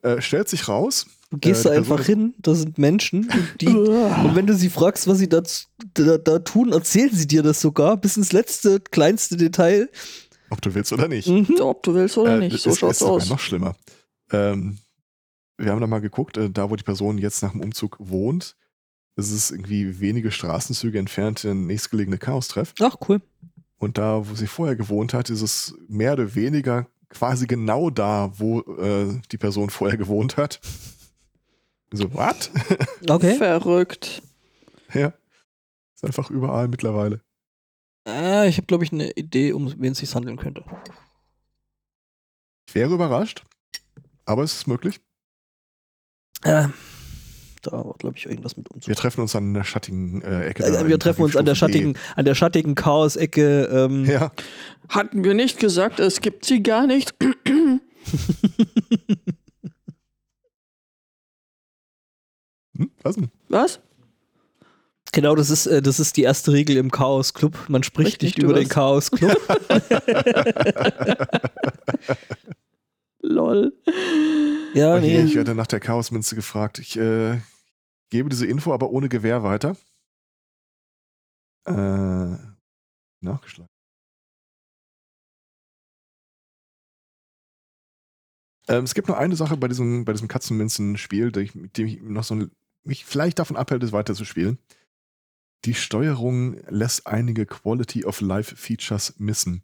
[0.01, 1.07] Äh, stellt sich raus.
[1.29, 3.29] Du gehst äh, da einfach hin, da sind Menschen,
[3.61, 5.41] die, und wenn du sie fragst, was sie da,
[5.93, 9.89] da, da, tun, erzählen sie dir das sogar bis ins letzte, kleinste Detail.
[10.49, 11.29] Ob du willst oder nicht.
[11.29, 11.55] Mhm.
[11.61, 13.29] Ob du willst oder äh, nicht, so ist, schaut's ist aus.
[13.29, 13.75] noch schlimmer.
[14.31, 14.79] Ähm,
[15.61, 18.55] wir haben da mal geguckt, äh, da wo die Person jetzt nach dem Umzug wohnt,
[19.15, 22.73] ist es irgendwie wenige Straßenzüge entfernt der nächstgelegene Chaos-Treff.
[22.81, 23.21] Ach, cool.
[23.77, 28.31] Und da, wo sie vorher gewohnt hat, ist es mehr oder weniger quasi genau da,
[28.37, 30.59] wo äh, die Person vorher gewohnt hat.
[31.91, 32.51] So, was?
[33.09, 33.35] Okay.
[33.35, 34.21] Verrückt.
[34.93, 35.13] Ja.
[35.95, 37.21] Ist einfach überall mittlerweile.
[38.07, 40.63] Äh, ich habe, glaube ich, eine Idee, um wen es sich handeln könnte.
[42.67, 43.43] Ich wäre überrascht,
[44.25, 45.01] aber es ist möglich.
[46.43, 46.67] Äh,
[47.61, 48.87] da war, glaube ich, irgendwas mit Umzug.
[48.87, 50.63] Wir treffen uns an der schattigen äh, Ecke.
[50.63, 53.69] Äh, wir treffen uns an der schattigen, an der schattigen Chaos-Ecke.
[53.71, 54.05] Ähm.
[54.05, 54.31] Ja.
[54.89, 57.13] Hatten wir nicht gesagt, es gibt sie gar nicht?
[57.45, 57.81] hm,
[63.03, 63.29] was denn?
[63.49, 63.79] Was?
[65.13, 67.57] Genau, das ist, äh, das ist die erste Regel im Chaos Club.
[67.67, 69.37] Man spricht Richtig, nicht über den Chaos Club.
[73.21, 73.73] Lol.
[74.73, 75.09] Ja, nee.
[75.09, 76.79] Hier, ich werde nach der Chaosmünze gefragt.
[76.79, 77.39] Ich äh,
[78.09, 79.75] gebe diese Info aber ohne Gewehr weiter.
[81.65, 82.37] Äh,
[83.19, 83.69] nachgeschlagen.
[88.67, 92.23] Ähm, es gibt noch eine Sache bei diesem, bei diesem Katzenmünzen-Spiel, mit dem ich noch
[92.23, 92.47] so
[92.83, 94.57] mich vielleicht davon abhält, es weiterzuspielen.
[95.65, 99.63] Die Steuerung lässt einige Quality of Life Features missen.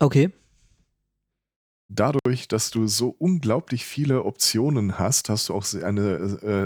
[0.00, 0.32] Okay
[1.88, 6.10] dadurch, dass du so unglaublich viele Optionen hast, hast du auch eine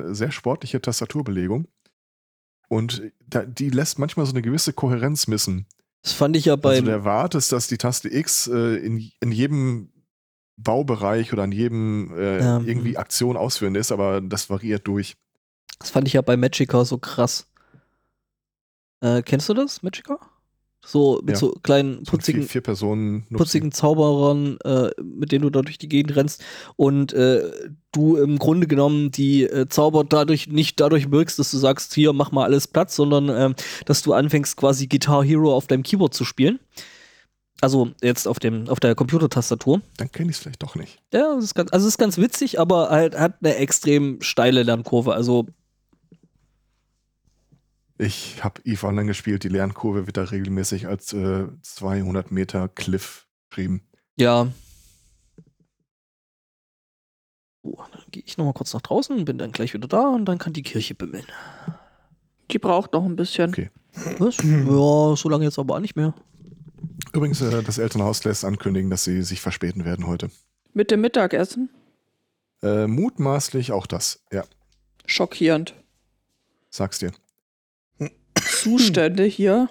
[0.09, 1.69] äh, sehr sportliche Tastaturbelegung.
[2.69, 5.67] Und da, die lässt manchmal so eine gewisse Kohärenz missen.
[6.03, 6.71] Das fand ich ja bei.
[6.71, 9.91] Also du erwartest, dass die Taste X äh, in, in jedem
[10.57, 12.67] Baubereich oder an jedem äh, ähm.
[12.67, 15.17] irgendwie Aktion ausführen ist, aber das variiert durch.
[15.79, 17.47] Das fand ich ja bei Magica so krass.
[19.01, 20.19] Äh, kennst du das, Magica?
[20.91, 21.37] So mit ja.
[21.37, 25.89] so kleinen putzigen, vier, vier Personen putzigen Zauberern, äh, mit denen du da durch die
[25.89, 26.43] Gegend rennst
[26.75, 27.49] und äh,
[27.93, 32.13] du im Grunde genommen die äh, Zauber dadurch nicht dadurch wirkst, dass du sagst, hier
[32.13, 36.13] mach mal alles Platz, sondern äh, dass du anfängst quasi Guitar Hero auf deinem Keyboard
[36.13, 36.59] zu spielen.
[37.61, 39.83] Also jetzt auf dem auf der Computertastatur.
[39.97, 40.99] Dann kenne ich es vielleicht doch nicht.
[41.13, 45.15] Ja, das ist ganz, also ist ganz witzig, aber halt hat eine extrem steile Lernkurve.
[45.15, 45.47] Also
[48.01, 53.27] ich habe EVE Online gespielt, die Lernkurve wird da regelmäßig als äh, 200 Meter Cliff
[53.49, 53.83] beschrieben.
[54.17, 54.49] Ja.
[57.63, 60.39] So, dann gehe ich nochmal kurz nach draußen, bin dann gleich wieder da und dann
[60.39, 61.27] kann die Kirche bimmeln.
[62.51, 63.51] Die braucht noch ein bisschen.
[63.51, 63.71] Okay.
[64.19, 64.39] Was?
[64.39, 66.15] Ja, so lange jetzt aber auch nicht mehr.
[67.13, 70.31] Übrigens, äh, das Elternhaus lässt ankündigen, dass sie sich verspäten werden heute.
[70.73, 71.69] Mit dem Mittagessen?
[72.63, 74.45] Äh, mutmaßlich auch das, ja.
[75.07, 75.75] Schockierend.
[76.71, 77.11] Sag's dir.
[78.63, 79.69] Zustände hier.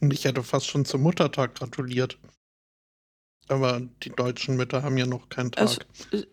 [0.00, 2.18] Und ich hätte fast schon zum Muttertag gratuliert.
[3.48, 5.86] Aber die deutschen Mütter haben ja noch keinen Es, Tag.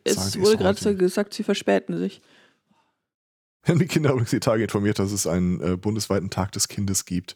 [0.04, 2.22] es Sag wurde es gerade so gesagt, sie verspäten sich.
[3.64, 6.68] Wir haben die Kinder übrigens die Tage informiert, dass es einen äh, bundesweiten Tag des
[6.68, 7.36] Kindes gibt.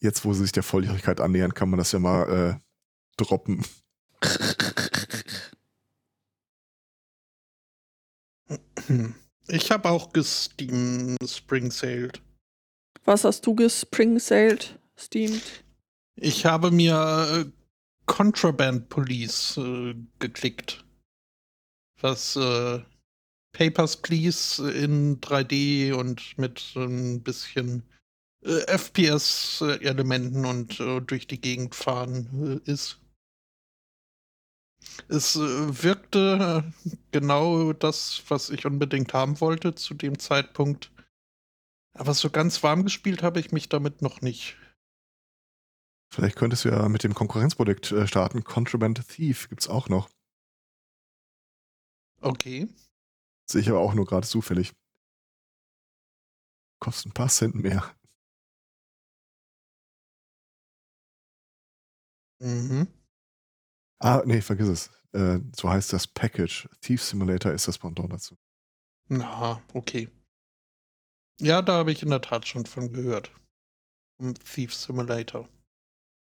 [0.00, 2.60] Jetzt, wo sie sich der Volljährigkeit annähern, kann man das ja mal äh,
[3.16, 3.64] droppen.
[9.48, 12.20] Ich habe auch gesteam Spring Sailed.
[13.04, 15.64] Was hast du gespring-sailed, steamed?
[16.16, 17.50] Ich habe mir äh,
[18.06, 20.84] Contraband Police äh, geklickt.
[22.00, 22.80] Was äh,
[23.52, 27.84] Papers, Please in 3D und mit ein bisschen
[28.44, 32.98] äh, FPS-Elementen und äh, durch die Gegend fahren äh, ist.
[35.08, 40.92] Es äh, wirkte äh, genau das, was ich unbedingt haben wollte zu dem Zeitpunkt.
[41.94, 44.56] Aber so ganz warm gespielt habe ich mich damit noch nicht.
[46.12, 48.44] Vielleicht könntest du ja mit dem Konkurrenzprodukt äh, starten.
[48.44, 50.08] Contraband Thief gibt's auch noch.
[52.20, 52.68] Okay.
[53.48, 54.72] Sehe ich aber auch nur gerade zufällig.
[56.80, 57.94] Kostet ein paar Cent mehr.
[62.40, 62.86] Mhm.
[63.98, 64.90] Ah, nee, vergiss es.
[65.12, 66.68] Äh, so heißt das Package.
[66.80, 68.36] Thief Simulator ist das Pendant dazu.
[69.08, 70.08] Na, okay.
[71.40, 73.30] Ja, da habe ich in der Tat schon von gehört.
[74.18, 75.48] Um Thief Simulator.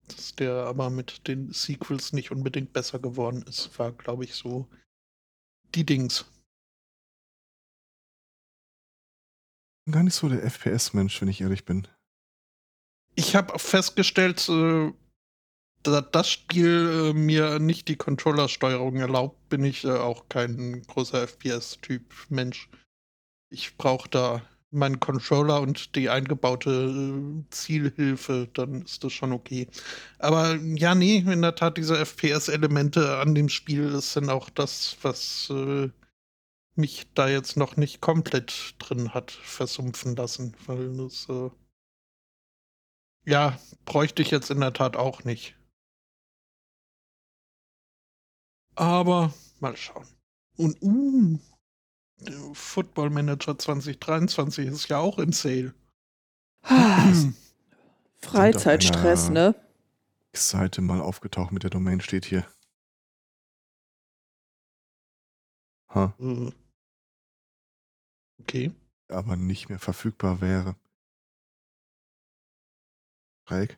[0.08, 4.68] Dass der aber mit den Sequels nicht unbedingt besser geworden ist, war, glaube ich, so
[5.74, 6.24] die Dings.
[9.84, 11.88] Bin Gar nicht so der FPS-Mensch, wenn ich ehrlich bin.
[13.14, 14.92] Ich habe festgestellt, äh,
[15.82, 21.26] da das Spiel äh, mir nicht die Controllersteuerung erlaubt, bin ich äh, auch kein großer
[21.26, 22.68] FPS-Typ Mensch.
[23.50, 29.68] Ich brauche da meinen Controller und die eingebaute äh, Zielhilfe, dann ist das schon okay.
[30.18, 34.96] Aber ja, nee, in der Tat, diese FPS-Elemente an dem Spiel das sind auch das,
[35.02, 35.90] was äh,
[36.74, 41.50] mich da jetzt noch nicht komplett drin hat versumpfen lassen, weil das äh,
[43.24, 45.57] ja, bräuchte ich jetzt in der Tat auch nicht.
[48.78, 50.06] Aber mal schauen.
[50.56, 51.36] Und uh,
[52.20, 55.74] der Football Manager 2023 ist ja auch im Sale.
[58.20, 59.54] Freizeitstress, Sind ne?
[60.32, 62.46] Seite mal aufgetaucht mit der Domain steht hier.
[65.88, 66.52] Ha, Äh,
[68.40, 68.70] Okay.
[69.08, 70.76] aber nicht mehr verfügbar wäre.
[73.48, 73.76] Schräg.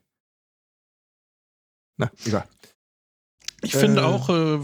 [1.97, 2.47] Na, egal.
[3.63, 4.05] Ich finde Äh.
[4.05, 4.59] auch, äh,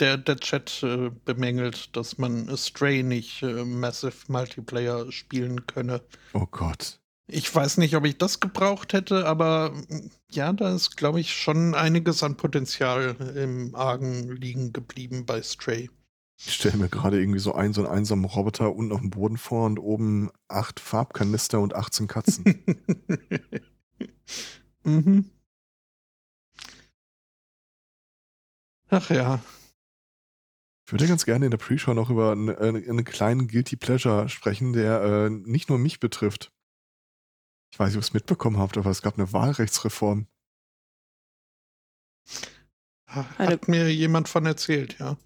[0.00, 6.02] der, der Chat äh, bemängelt, dass man Stray nicht äh, Massive Multiplayer spielen könne.
[6.32, 7.00] Oh Gott.
[7.26, 11.34] Ich weiß nicht, ob ich das gebraucht hätte, aber mm, ja, da ist, glaube ich,
[11.34, 15.90] schon einiges an Potenzial im Argen liegen geblieben bei Stray.
[16.44, 19.38] Ich stelle mir gerade irgendwie so einen, so einen einsamen Roboter unten auf dem Boden
[19.38, 22.44] vor und oben acht Farbkanister und 18 Katzen.
[24.84, 25.30] mhm.
[28.92, 29.40] Ach ja.
[30.84, 34.28] Ich würde ganz gerne in der Pre-Show noch über einen, einen, einen kleinen Guilty Pleasure
[34.28, 36.52] sprechen, der äh, nicht nur mich betrifft.
[37.72, 40.26] Ich weiß nicht, ob ihr es mitbekommen habt, aber es gab eine Wahlrechtsreform.
[43.06, 45.16] Hat mir jemand von erzählt, ja.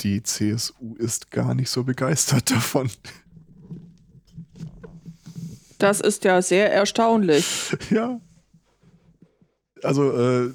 [0.00, 2.90] Die CSU ist gar nicht so begeistert davon.
[5.78, 7.74] Das ist ja sehr erstaunlich.
[7.88, 8.20] ja.
[9.82, 10.50] Also, äh,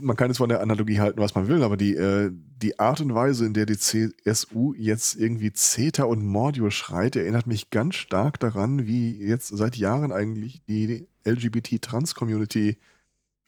[0.00, 3.00] man kann es von der Analogie halten, was man will, aber die, äh, die Art
[3.00, 7.96] und Weise, in der die CSU jetzt irgendwie CETA und Mordio schreit, erinnert mich ganz
[7.96, 12.78] stark daran, wie jetzt seit Jahren eigentlich die LGBT-Trans-Community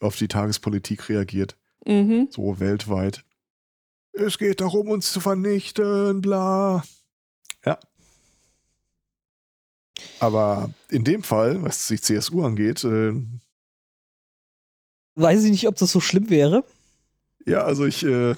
[0.01, 1.57] auf die Tagespolitik reagiert.
[1.87, 2.29] Mhm.
[2.31, 3.25] So weltweit.
[4.13, 6.83] Es geht darum, uns zu vernichten, bla.
[7.65, 7.79] Ja.
[10.21, 13.15] Aber in dem Fall, was die CSU angeht, äh,
[15.15, 16.65] Weiß ich nicht, ob das so schlimm wäre.
[17.47, 18.35] ja, also ich, äh,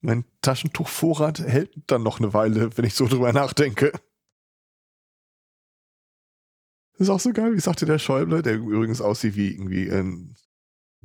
[0.00, 3.92] mein Taschentuchvorrat hält dann noch eine Weile, wenn ich so drüber nachdenke.
[6.92, 10.34] Das ist auch so geil, wie sagte der Schäuble, der übrigens aussieht wie irgendwie ein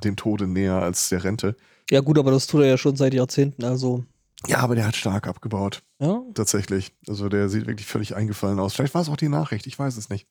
[0.03, 1.56] dem Tode näher als der Rente.
[1.89, 4.03] Ja, gut, aber das tut er ja schon seit Jahrzehnten, also.
[4.47, 5.84] Ja, aber der hat stark abgebaut.
[5.99, 6.21] Ja.
[6.34, 6.93] Tatsächlich.
[7.08, 8.73] Also der sieht wirklich völlig eingefallen aus.
[8.73, 10.27] Vielleicht war es auch die Nachricht, ich weiß es nicht.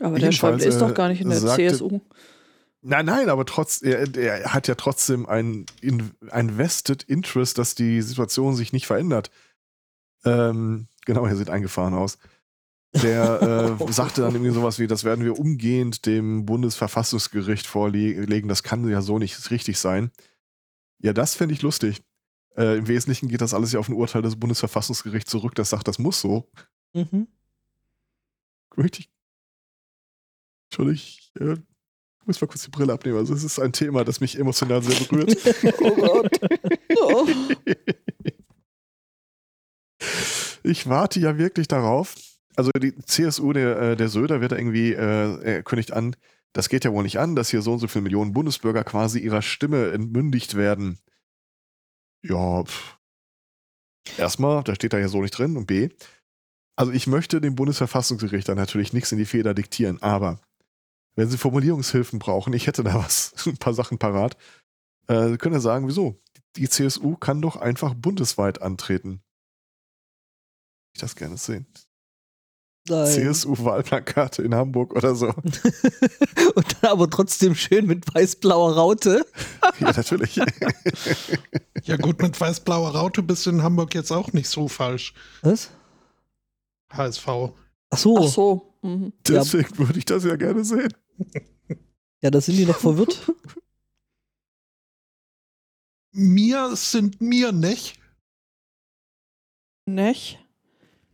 [0.00, 2.00] Aber der Schäuble ist doch gar nicht in der sagte, CSU.
[2.82, 5.66] Nein, nein, aber trotz, er, er hat ja trotzdem ein,
[6.30, 9.30] ein Vested Interest, dass die Situation sich nicht verändert.
[10.24, 12.18] Ähm, genau, er sieht eingefahren aus.
[13.02, 18.62] Der äh, sagte dann irgendwie sowas wie, das werden wir umgehend dem Bundesverfassungsgericht vorlegen, das
[18.62, 20.10] kann ja so nicht richtig sein.
[20.98, 22.02] Ja, das fände ich lustig.
[22.56, 25.86] Äh, Im Wesentlichen geht das alles ja auf ein Urteil des Bundesverfassungsgerichts zurück, das sagt,
[25.86, 26.50] das muss so.
[26.94, 27.28] Mhm.
[28.76, 29.10] Richtig.
[30.70, 31.66] Entschuldigung,
[32.20, 33.18] ich muss mal kurz die Brille abnehmen.
[33.18, 35.36] Also, es ist ein Thema, das mich emotional sehr berührt.
[35.80, 36.40] oh Gott.
[36.96, 37.26] Oh.
[40.62, 42.14] Ich warte ja wirklich darauf.
[42.56, 46.14] Also, die CSU, der, äh, der Söder, wird irgendwie, äh, er kündigt an,
[46.52, 49.20] das geht ja wohl nicht an, dass hier so und so viele Millionen Bundesbürger quasi
[49.20, 50.98] ihrer Stimme entmündigt werden.
[52.22, 52.98] Ja, pff.
[54.18, 55.56] erstmal, da steht da ja so nicht drin.
[55.56, 55.90] Und B,
[56.76, 60.40] also ich möchte dem Bundesverfassungsgericht da natürlich nichts in die Feder diktieren, aber
[61.16, 64.36] wenn Sie Formulierungshilfen brauchen, ich hätte da was, ein paar Sachen parat,
[65.06, 66.20] äh, können Sie sagen, wieso?
[66.56, 69.22] Die CSU kann doch einfach bundesweit antreten.
[70.94, 71.66] Ich das gerne sehen.
[72.88, 75.26] CSU-Wahlplakate in Hamburg oder so.
[76.54, 79.24] Und dann aber trotzdem schön mit weiß-blauer Raute.
[79.80, 80.40] ja, natürlich.
[81.84, 85.14] ja, gut, mit weiß-blauer Raute bist du in Hamburg jetzt auch nicht so falsch.
[85.42, 85.70] Was?
[86.92, 87.28] HSV.
[87.90, 88.18] Ach so.
[88.18, 88.69] Ach so.
[88.82, 89.12] Mhm.
[89.26, 89.78] Deswegen ja.
[89.78, 90.92] würde ich das ja gerne sehen.
[92.22, 93.20] Ja, da sind die noch verwirrt.
[96.12, 98.00] Mir sind mir nicht.
[99.86, 100.44] Nicht?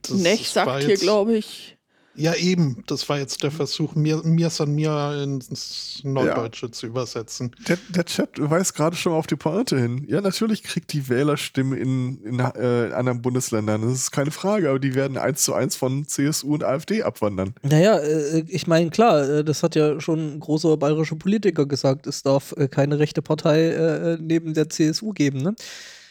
[0.09, 1.76] Nech sagt hier, glaube ich.
[2.17, 2.83] Ja, eben.
[2.87, 6.73] Das war jetzt der Versuch, mir, mir san mir ins Neudeutsche ja.
[6.73, 7.55] zu übersetzen.
[7.69, 10.05] Der, der Chat weist gerade schon auf die Pointe hin.
[10.09, 13.83] Ja, natürlich kriegt die Wählerstimme in, in äh, anderen Bundesländern.
[13.83, 17.55] Das ist keine Frage, aber die werden eins zu eins von CSU und AfD abwandern.
[17.63, 22.07] Naja, äh, ich meine, klar, äh, das hat ja schon ein großer bayerischer Politiker gesagt,
[22.07, 25.55] es darf äh, keine rechte Partei äh, neben der CSU geben, ne?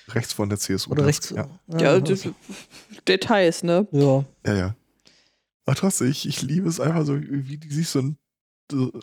[0.10, 0.92] Rechts von der CSU.
[0.92, 1.32] Oder rechts.
[1.32, 1.48] Ja,
[1.80, 2.00] ja
[3.08, 3.88] Details, ne?
[3.92, 4.24] Ja.
[4.46, 4.76] Ja, ja.
[5.66, 8.18] Aber trotzdem, ich, ich liebe es einfach so, wie die sich so ein,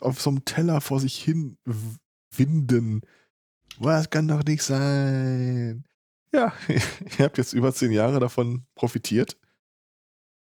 [0.00, 1.58] auf so einem Teller vor sich hin
[2.30, 3.02] winden.
[3.78, 5.84] Was kann doch nicht sein?
[6.32, 9.38] Ja, ihr habt jetzt über zehn Jahre davon profitiert.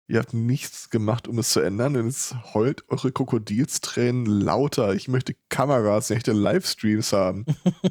[0.08, 1.96] Ihr habt nichts gemacht, um es zu ändern.
[1.96, 4.94] Und jetzt heult eure Krokodilstränen lauter.
[4.94, 7.46] Ich möchte Kameras, ich möchte Livestreams haben.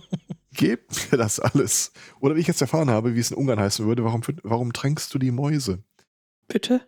[0.54, 1.94] Gebt mir das alles.
[2.20, 5.14] Oder wie ich jetzt erfahren habe, wie es in Ungarn heißen würde, warum, warum tränkst
[5.14, 5.84] du die Mäuse?
[6.48, 6.82] Bitte?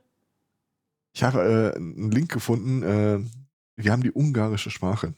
[1.13, 2.84] Ich habe äh, einen Link gefunden.
[2.84, 3.19] Äh,
[3.76, 5.13] wir haben die ungarische Sprache.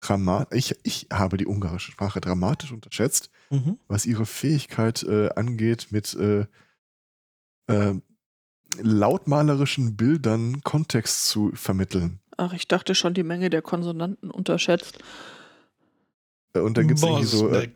[0.00, 3.78] Dramat ich, ich habe die ungarische Sprache dramatisch unterschätzt, mhm.
[3.88, 6.46] was ihre Fähigkeit äh, angeht, mit äh,
[7.66, 7.94] äh,
[8.80, 12.20] lautmalerischen Bildern Kontext zu vermitteln.
[12.36, 14.98] Ach, ich dachte schon, die Menge der Konsonanten unterschätzt.
[16.52, 17.50] Äh, und dann gibt es irgendwie so.
[17.50, 17.68] Äh,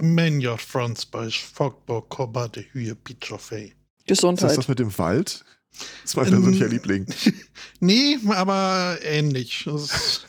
[4.06, 4.50] Gesundheit.
[4.50, 5.44] Ist das das mit dem Wald?
[5.72, 7.06] Das ist mein persönlicher ähm, Liebling.
[7.80, 9.66] Nee, aber ähnlich.
[9.66, 10.26] Ist,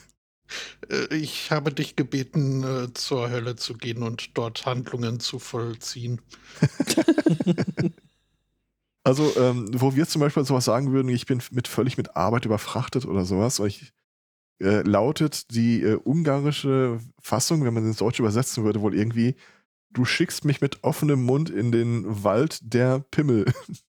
[0.89, 6.19] äh, ich habe dich gebeten, äh, zur Hölle zu gehen und dort Handlungen zu vollziehen.
[9.03, 12.45] also, ähm, wo wir zum Beispiel sowas sagen würden, ich bin mit völlig mit Arbeit
[12.45, 13.93] überfrachtet oder sowas, ich,
[14.61, 19.35] äh, lautet die äh, ungarische Fassung, wenn man ins Deutsche übersetzen würde, wohl irgendwie,
[19.91, 23.45] du schickst mich mit offenem Mund in den Wald der Pimmel.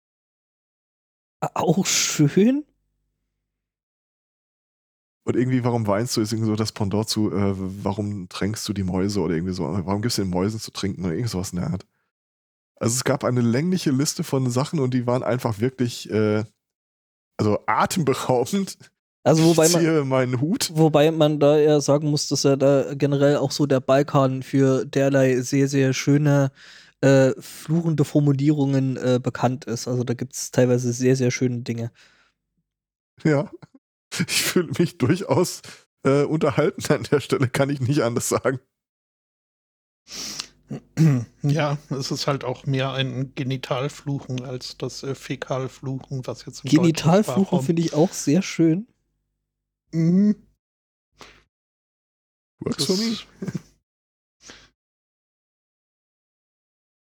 [1.40, 2.64] Auch schön.
[5.24, 8.72] Und irgendwie, warum weinst du, ist irgendwie so das Pendant zu, äh, warum tränkst du
[8.72, 11.52] die Mäuse oder irgendwie so, warum gibst du den Mäusen zu trinken oder irgend sowas
[11.52, 11.86] in der Art.
[12.76, 16.44] Also es gab eine längliche Liste von Sachen und die waren einfach wirklich, äh,
[17.36, 18.78] also atemberaubend.
[19.22, 20.70] Also wobei ich ziehe man, meinen Hut.
[20.74, 24.86] Wobei man da ja sagen muss, dass ja da generell auch so der Balkan für
[24.86, 26.50] derlei sehr, sehr schöne
[27.00, 29.88] äh, fluchende Formulierungen äh, bekannt ist.
[29.88, 31.92] Also da gibt es teilweise sehr, sehr schöne Dinge.
[33.24, 33.50] Ja,
[34.26, 35.62] ich fühle mich durchaus
[36.04, 38.60] äh, unterhalten an der Stelle, kann ich nicht anders sagen.
[41.42, 46.70] Ja, es ist halt auch mehr ein Genitalfluchen als das äh, Fäkalfluchen, was jetzt im
[46.70, 48.86] Genitalfluchen finde ich auch sehr schön.
[49.92, 50.36] Mhm.
[52.60, 53.16] Works for me.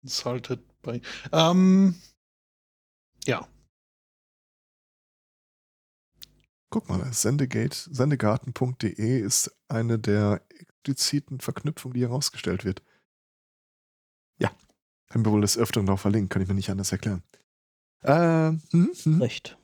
[0.03, 1.01] Salted bei.
[1.31, 1.95] Ähm,
[3.25, 3.47] ja.
[6.71, 12.83] Guck mal, Sendegate, sendegarten.de ist eine der expliziten Verknüpfung, die herausgestellt wird.
[14.39, 14.51] Ja,
[15.09, 17.23] haben wir wohl das Öfteren noch verlinkt, kann ich mir nicht anders erklären.
[18.01, 19.21] Äh, hm, hm.
[19.21, 19.58] Recht.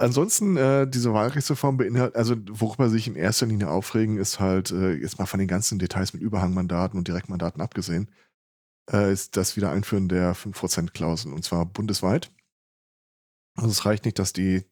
[0.00, 4.92] Ansonsten, äh, diese Wahlrechtsreform beinhaltet, also worüber sich in erster Linie aufregen, ist halt, äh,
[4.94, 8.08] jetzt mal von den ganzen Details mit Überhangmandaten und Direktmandaten abgesehen,
[8.92, 12.30] äh, ist das Wiedereinführen der 5%-Klausel und zwar bundesweit.
[13.56, 14.64] Also es reicht nicht, dass die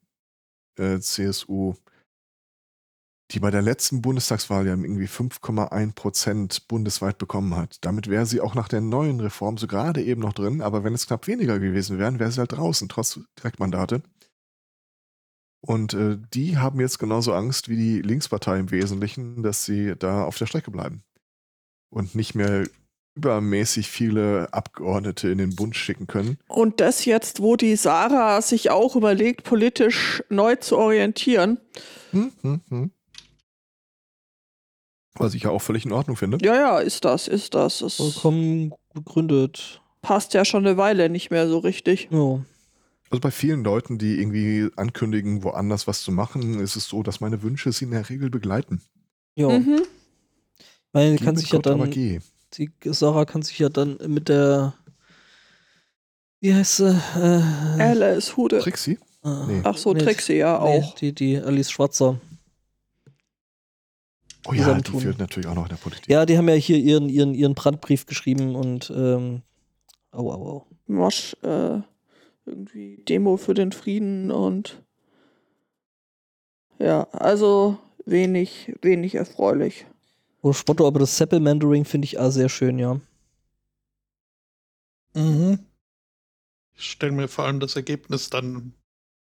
[0.79, 1.75] äh, CSU,
[3.33, 7.85] die bei der letzten Bundestagswahl ja irgendwie 5,1 Prozent bundesweit bekommen hat.
[7.85, 10.95] Damit wäre sie auch nach der neuen Reform so gerade eben noch drin, aber wenn
[10.95, 14.03] es knapp weniger gewesen wären, wäre sie halt draußen, trotz Direktmandate.
[15.67, 20.25] Und äh, die haben jetzt genauso Angst wie die Linkspartei im Wesentlichen, dass sie da
[20.25, 21.03] auf der Strecke bleiben
[21.91, 22.67] und nicht mehr
[23.17, 26.39] übermäßig viele Abgeordnete in den Bund schicken können.
[26.49, 31.59] Und das jetzt, wo die Sarah sich auch überlegt, politisch neu zu orientieren.
[32.13, 32.91] Hm, hm, hm.
[35.15, 36.39] Was ich ja auch völlig in Ordnung finde.
[36.43, 37.81] Ja, ja, ist das, ist das.
[37.81, 39.81] Ist Vollkommen begründet.
[40.03, 42.09] Passt ja schon eine Weile nicht mehr so richtig.
[42.11, 42.41] Ja.
[43.11, 47.21] Also bei vielen Leuten, die irgendwie ankündigen, woanders was zu machen, ist es so, dass
[47.21, 48.81] meine Wünsche sie in der Regel begleiten.
[49.35, 49.49] Ja.
[49.49, 49.83] Mhm.
[50.93, 52.21] Weil kann sich ja dann die
[52.85, 54.75] Sarah kann sich ja dann mit der
[56.41, 57.03] wie heißt sie?
[57.17, 58.61] Äh, Alice Hude.
[58.61, 58.99] Trixie?
[59.23, 59.61] Ah, nee.
[59.65, 60.95] Ach so, nee, Trixie, ja nee, auch.
[60.95, 62.21] Die, die Alice Schwarzer.
[64.47, 66.09] Oh ja, die führt natürlich auch noch in der Politik.
[66.09, 69.43] Ja, die haben ja hier ihren, ihren, ihren Brandbrief geschrieben und ähm,
[70.13, 70.67] au, au, au.
[70.87, 71.81] Mosch, äh,
[72.47, 74.83] irgendwie Demo für den Frieden und
[76.79, 79.87] ja, also wenig, wenig erfreulich.
[80.43, 83.01] Oh, Spotto, aber das Seppel-Mandaring finde ich auch sehr schön, ja.
[85.15, 85.59] Mhm.
[86.75, 88.75] Ich stelle mir vor allem das Ergebnis dann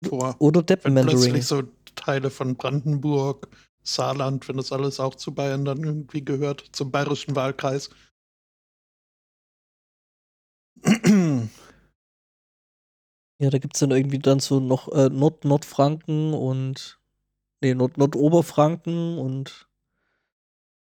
[0.02, 0.36] vor.
[0.38, 1.20] Oder Deppen-Mandaring.
[1.20, 1.62] Plötzlich so
[1.96, 3.48] Teile von Brandenburg,
[3.82, 7.90] Saarland, wenn das alles auch zu Bayern dann irgendwie gehört, zum bayerischen Wahlkreis.
[13.42, 17.00] Ja, da gibt es dann irgendwie dann so noch äh, Nord Nordfranken und
[17.60, 19.68] nee, Nord Nordoberfranken und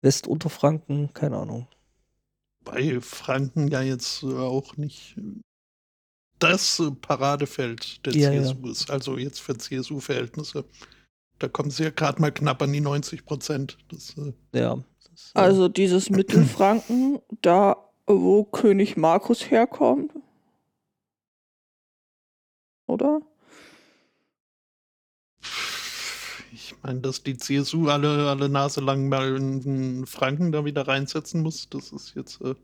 [0.00, 1.68] Westunterfranken, keine Ahnung.
[2.64, 5.16] Bei Franken ja jetzt auch nicht
[6.38, 8.70] das Paradefeld der ja, CSU ja.
[8.70, 10.64] ist, also jetzt für CSU-Verhältnisse.
[11.38, 13.76] Da kommen sie ja gerade mal knapp an die 90 Prozent.
[13.92, 14.78] Äh ja.
[15.10, 17.76] Das, äh also dieses Mittelfranken, da
[18.06, 20.12] wo König Markus herkommt.
[22.88, 23.20] Oder?
[26.52, 31.42] Ich meine, dass die CSU alle, alle Nase lang mal einen Franken da wieder reinsetzen
[31.42, 32.40] muss, das ist jetzt.
[32.40, 32.54] Äh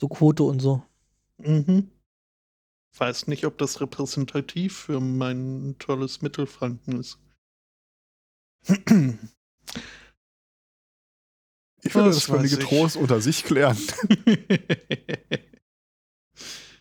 [0.00, 0.82] so Quote und so.
[1.38, 1.90] Mhm.
[2.96, 7.18] Weiß nicht, ob das repräsentativ für mein tolles Mittelfranken ist.
[11.82, 13.78] Ich würde das völlige Trost unter sich klären.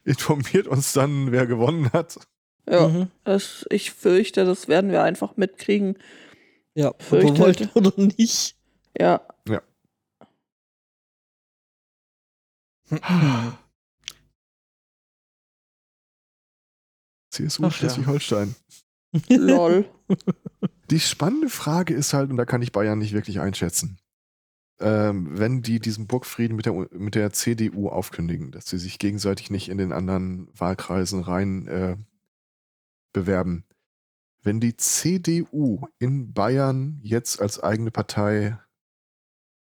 [0.09, 2.19] Informiert uns dann, wer gewonnen hat.
[2.67, 3.11] Ja, mhm.
[3.25, 5.99] das, ich fürchte, das werden wir einfach mitkriegen.
[6.73, 8.55] Ja, ob wir wollt oder nicht.
[8.97, 9.21] Ja.
[9.47, 9.61] Ja.
[17.29, 18.55] CSU Schleswig-Holstein.
[19.29, 19.85] Lol.
[20.89, 23.99] Die spannende Frage ist halt, und da kann ich Bayern nicht wirklich einschätzen,
[24.81, 29.69] wenn die diesen Burgfrieden mit der, mit der CDU aufkündigen, dass sie sich gegenseitig nicht
[29.69, 31.97] in den anderen Wahlkreisen rein äh,
[33.11, 33.65] bewerben.
[34.41, 38.57] Wenn die CDU in Bayern jetzt als eigene Partei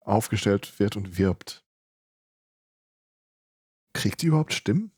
[0.01, 1.65] aufgestellt wird und wirbt,
[3.93, 4.93] kriegt die überhaupt Stimmen?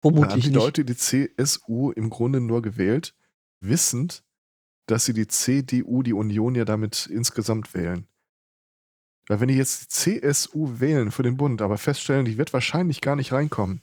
[0.00, 0.56] Vermutlich haben die nicht.
[0.56, 3.14] Leute die CSU im Grunde nur gewählt,
[3.60, 4.24] wissend,
[4.86, 8.08] dass sie die CDU, die Union ja damit insgesamt wählen.
[9.28, 13.00] Weil wenn die jetzt die CSU wählen für den Bund, aber feststellen, die wird wahrscheinlich
[13.00, 13.82] gar nicht reinkommen,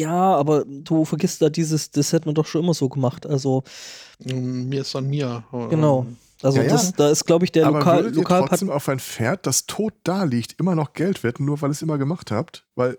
[0.00, 3.26] ja, aber du vergisst da dieses, das hätten wir doch schon immer so gemacht.
[3.26, 3.64] Also.
[4.20, 5.44] Mm, mir ist an mir.
[5.68, 6.06] Genau.
[6.42, 6.92] Also ja, das, ja.
[6.96, 10.24] da ist, glaube ich, der aber Lokal, Lokal trotzdem auf ein Pferd, das tot da
[10.24, 12.98] liegt, immer noch Geld wetten, nur weil ihr es immer gemacht habt, weil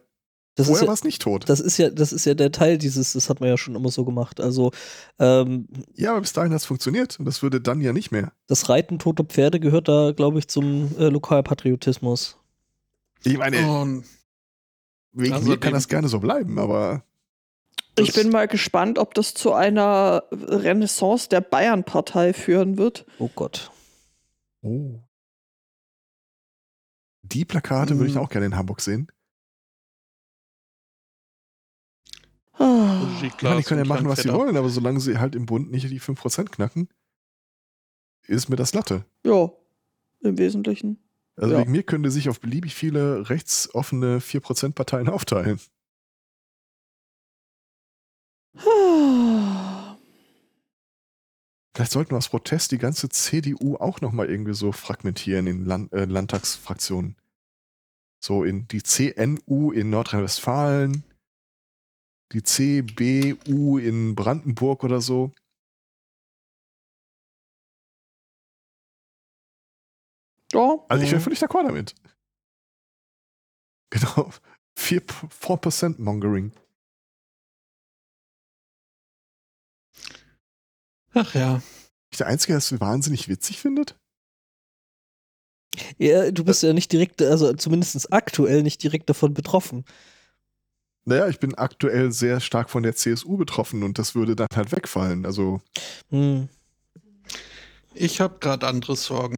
[0.56, 1.47] das vorher ja, war es nicht tot.
[1.47, 3.89] Das ist ja, das ist ja der Teil dieses, das hat man ja schon immer
[3.89, 4.41] so gemacht.
[4.41, 4.72] Also
[5.18, 8.34] ähm, ja, aber bis dahin hat es funktioniert und das würde dann ja nicht mehr.
[8.47, 12.38] Das Reiten toter Pferde gehört da, glaube ich, zum äh, Lokalpatriotismus.
[13.24, 14.04] Ich meine, um,
[15.14, 17.04] Wegen also mir kann das gerne so bleiben, aber.
[17.97, 23.06] Ich bin mal gespannt, ob das zu einer Renaissance der Bayern-Partei führen wird.
[23.20, 23.70] Oh Gott.
[24.62, 25.02] Oh.
[27.24, 27.99] Die Plakate hm.
[27.99, 28.24] würde ich hm.
[28.24, 29.12] auch gerne in Hamburg sehen.
[32.62, 33.01] Ah.
[33.41, 35.89] Ja, die können ja machen, was sie wollen, aber solange sie halt im Bund nicht
[35.89, 36.88] die 5% knacken.
[38.28, 39.05] ist mir das Latte.
[39.26, 39.49] Ja,
[40.22, 40.97] im Wesentlichen.
[41.36, 41.62] Also Ja.
[41.62, 45.59] wegen mir könnte sich auf beliebig viele rechtsoffene 4%-Parteien aufteilen.
[51.74, 55.91] Vielleicht sollten wir aus Protest die ganze CDU auch nochmal irgendwie so fragmentieren in Land,
[55.93, 57.16] äh, Landtagsfraktionen.
[58.24, 61.03] So in die CNU in Nordrhein-Westfalen,
[62.34, 65.32] die CBU in Brandenburg oder so.
[70.54, 71.24] Ja, Also ich wäre Mhm.
[71.24, 71.96] völlig d'accord damit.
[73.94, 74.32] Genau.
[74.78, 76.54] 4, 4% Mongering.
[81.14, 81.62] Ach ja.
[82.12, 83.98] Ich der Einzige, der es wahnsinnig witzig findet?
[85.98, 89.86] Ja, du bist ja nicht direkt, also zumindest aktuell nicht direkt davon betroffen.
[91.06, 94.72] Naja, ich bin aktuell sehr stark von der CSU betroffen und das würde dann halt
[94.72, 95.26] wegfallen.
[95.26, 95.62] Also,
[96.10, 96.47] Hm.
[97.93, 99.36] Ich habe gerade andere Sorgen.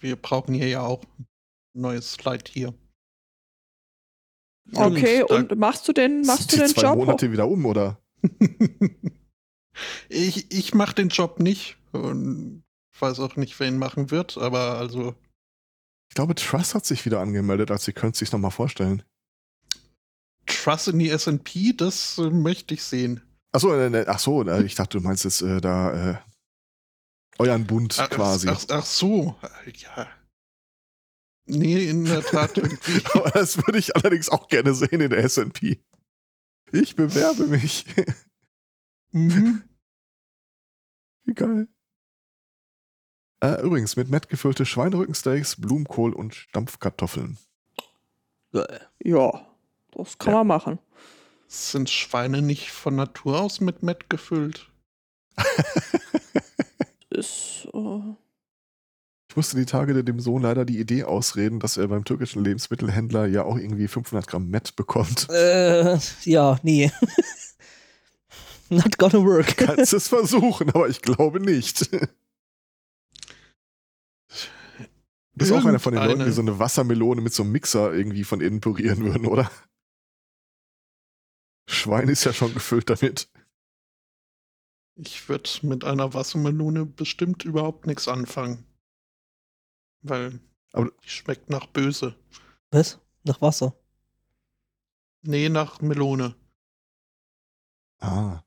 [0.00, 1.26] Wir brauchen hier ja auch ein
[1.74, 2.72] neues Slide hier.
[4.74, 5.22] okay.
[5.22, 6.96] Und machst du denn, machst sind du den zwei Job?
[6.96, 8.00] Monate wieder um, oder?
[10.08, 12.64] ich ich mache den Job nicht und
[12.98, 15.14] weiß auch nicht, wer ihn machen wird, aber also
[16.08, 19.02] Ich glaube, Trust hat sich wieder angemeldet, als ihr könnt es sich nochmal vorstellen.
[20.46, 23.22] Trust in die S&P, das äh, möchte ich sehen.
[23.52, 26.18] Achso, äh, ne, ach so, äh, ich dachte, du meinst jetzt äh, da äh,
[27.38, 28.48] euren Bund Ach, quasi.
[28.48, 29.36] Ach, ach so,
[29.74, 30.08] ja.
[31.46, 33.02] Nee, in der Tat irgendwie.
[33.12, 35.80] Aber das würde ich allerdings auch gerne sehen in der S&P.
[36.72, 37.86] Ich bewerbe mich.
[39.12, 39.62] mhm.
[41.34, 41.68] Geil.
[43.40, 47.38] Äh, übrigens, mit Matt gefüllte Schweinerückensteaks, Blumenkohl und Stampfkartoffeln.
[49.04, 49.46] Ja,
[49.92, 50.38] das kann Ja.
[50.38, 50.78] man machen.
[51.46, 54.68] Sind Schweine nicht von Natur aus mit Met gefüllt?
[57.10, 58.00] Ist, äh,
[59.30, 63.26] Ich musste die Tage dem Sohn leider die Idee ausreden, dass er beim türkischen Lebensmittelhändler
[63.26, 65.28] ja auch irgendwie 500 Gramm Met bekommt.
[65.30, 66.90] Äh, ja, nee.
[68.70, 69.56] Not gonna work.
[69.56, 71.90] Kannst es versuchen, aber ich glaube nicht.
[71.92, 71.98] Du
[75.38, 78.24] bist auch einer von den Leuten, die so eine Wassermelone mit so einem Mixer irgendwie
[78.24, 79.50] von innen pürieren würden, oder?
[81.68, 83.28] Schwein ist ja schon gefüllt damit.
[84.96, 88.64] Ich würde mit einer Wassermelone bestimmt überhaupt nichts anfangen.
[90.02, 90.40] Weil
[90.72, 92.14] Aber- die schmeckt nach böse.
[92.70, 92.98] Was?
[93.24, 93.74] Nach Wasser.
[95.22, 96.34] Nee, nach Melone.
[98.00, 98.42] Ah.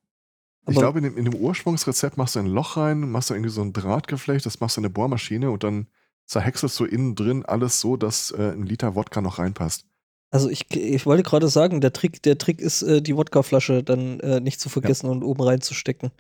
[0.64, 3.34] Ich Aber- glaube, in dem, in dem Ursprungsrezept machst du ein Loch rein, machst du
[3.34, 5.88] irgendwie so ein Drahtgeflecht, das machst du in eine Bohrmaschine und dann
[6.32, 9.86] zerhäckselst du innen drin alles so, dass äh, ein Liter Wodka noch reinpasst.
[10.32, 14.22] Also ich, ich wollte gerade sagen, der Trick, der Trick ist, äh, die Wodkaflasche dann
[14.22, 16.12] äh, nicht zu vergessen und oben reinzustecken.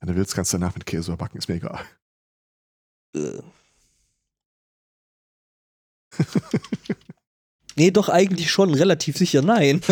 [0.00, 1.80] Wenn du willst, kannst du danach mit Käse überbacken, ist mir egal.
[3.14, 3.42] Äh.
[7.76, 9.82] nee, doch eigentlich schon, relativ sicher nein.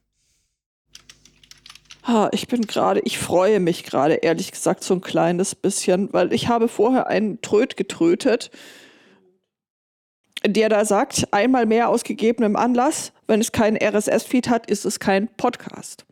[2.06, 6.32] ha, ich bin gerade, ich freue mich gerade, ehrlich gesagt, so ein kleines bisschen, weil
[6.32, 8.50] ich habe vorher einen Tröd getrötet,
[10.46, 15.00] der da sagt, einmal mehr aus gegebenem Anlass, wenn es keinen RSS-Feed hat, ist es
[15.00, 16.04] kein Podcast.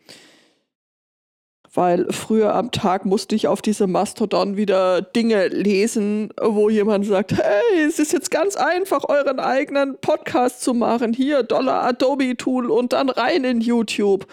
[1.74, 7.32] Weil früher am Tag musste ich auf diese Mastodon wieder Dinge lesen, wo jemand sagt,
[7.32, 11.14] hey, es ist jetzt ganz einfach, euren eigenen Podcast zu machen.
[11.14, 14.26] Hier, Dollar Adobe Tool und dann rein in YouTube.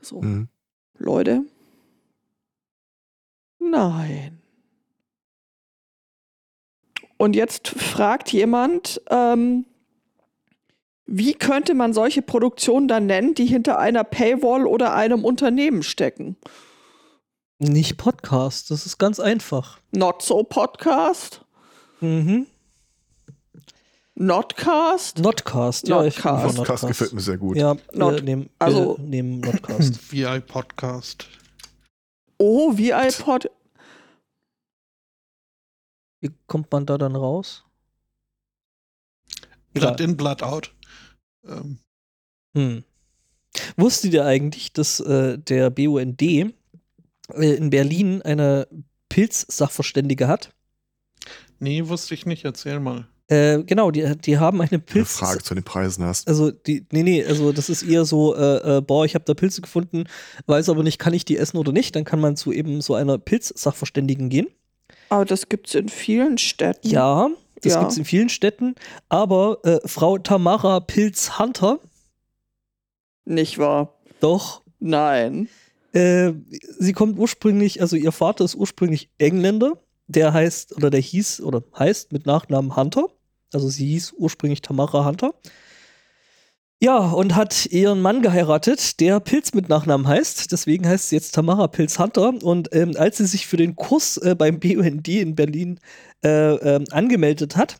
[0.00, 0.48] So, Mhm.
[0.98, 1.44] Leute.
[3.58, 4.40] Nein.
[7.16, 9.66] Und jetzt fragt jemand, ähm,
[11.06, 16.36] wie könnte man solche Produktionen dann nennen, die hinter einer Paywall oder einem Unternehmen stecken?
[17.58, 19.78] Nicht Podcast, das ist ganz einfach.
[19.92, 21.42] Not so Podcast?
[22.00, 22.46] Mhm.
[24.16, 25.18] Notcast?
[25.18, 26.46] Notcast, ja, ich bin Notcast.
[26.46, 27.56] von Podcast gefällt mir sehr gut.
[27.56, 30.00] Ja, Not- wir nehmen, also- wir nehmen Notcast.
[30.12, 31.26] VI Podcast.
[32.38, 33.50] Oh, wie iPod.
[36.20, 37.64] Wie kommt man da dann raus?
[39.72, 40.72] Blood in, Blood out.
[41.46, 41.78] Ähm,
[42.56, 42.84] Hm.
[43.76, 46.52] Wusstet ihr eigentlich, dass äh, der BUND äh,
[47.34, 48.68] in Berlin eine
[49.08, 50.54] Pilz-Sachverständige hat?
[51.58, 52.44] nee, wusste ich nicht.
[52.44, 53.08] Erzähl mal.
[53.28, 55.16] Äh, genau, die, die haben eine Pilz.
[55.16, 56.28] Frage zu den Preisen hast.
[56.28, 59.32] Also, die, nee, nee, also das ist eher so, äh, äh, boah, ich habe da
[59.34, 60.04] Pilze gefunden,
[60.46, 61.96] weiß aber nicht, kann ich die essen oder nicht.
[61.96, 64.48] Dann kann man zu eben so einer Pilz-Sachverständigen gehen.
[65.08, 66.86] Aber das gibt es in vielen Städten.
[66.88, 67.30] Ja,
[67.62, 67.78] das Ja.
[67.80, 68.74] gibt es in vielen Städten.
[69.08, 71.78] Aber äh, Frau Tamara Pilz-Hunter,
[73.24, 73.94] Nicht wahr?
[74.20, 75.48] doch, Nein.
[75.94, 76.32] Äh,
[76.78, 79.78] sie kommt ursprünglich, also ihr Vater ist ursprünglich Engländer.
[80.06, 83.06] Der heißt, oder der hieß, oder heißt mit Nachnamen Hunter.
[83.52, 85.34] Also sie hieß ursprünglich Tamara Hunter.
[86.84, 90.52] Ja, und hat ihren Mann geheiratet, der Pilz mit Nachnamen heißt.
[90.52, 92.34] Deswegen heißt sie jetzt Tamara Pilz Hunter.
[92.42, 95.80] Und ähm, als sie sich für den Kurs äh, beim BUND in Berlin
[96.22, 97.76] äh, äh, angemeldet hat,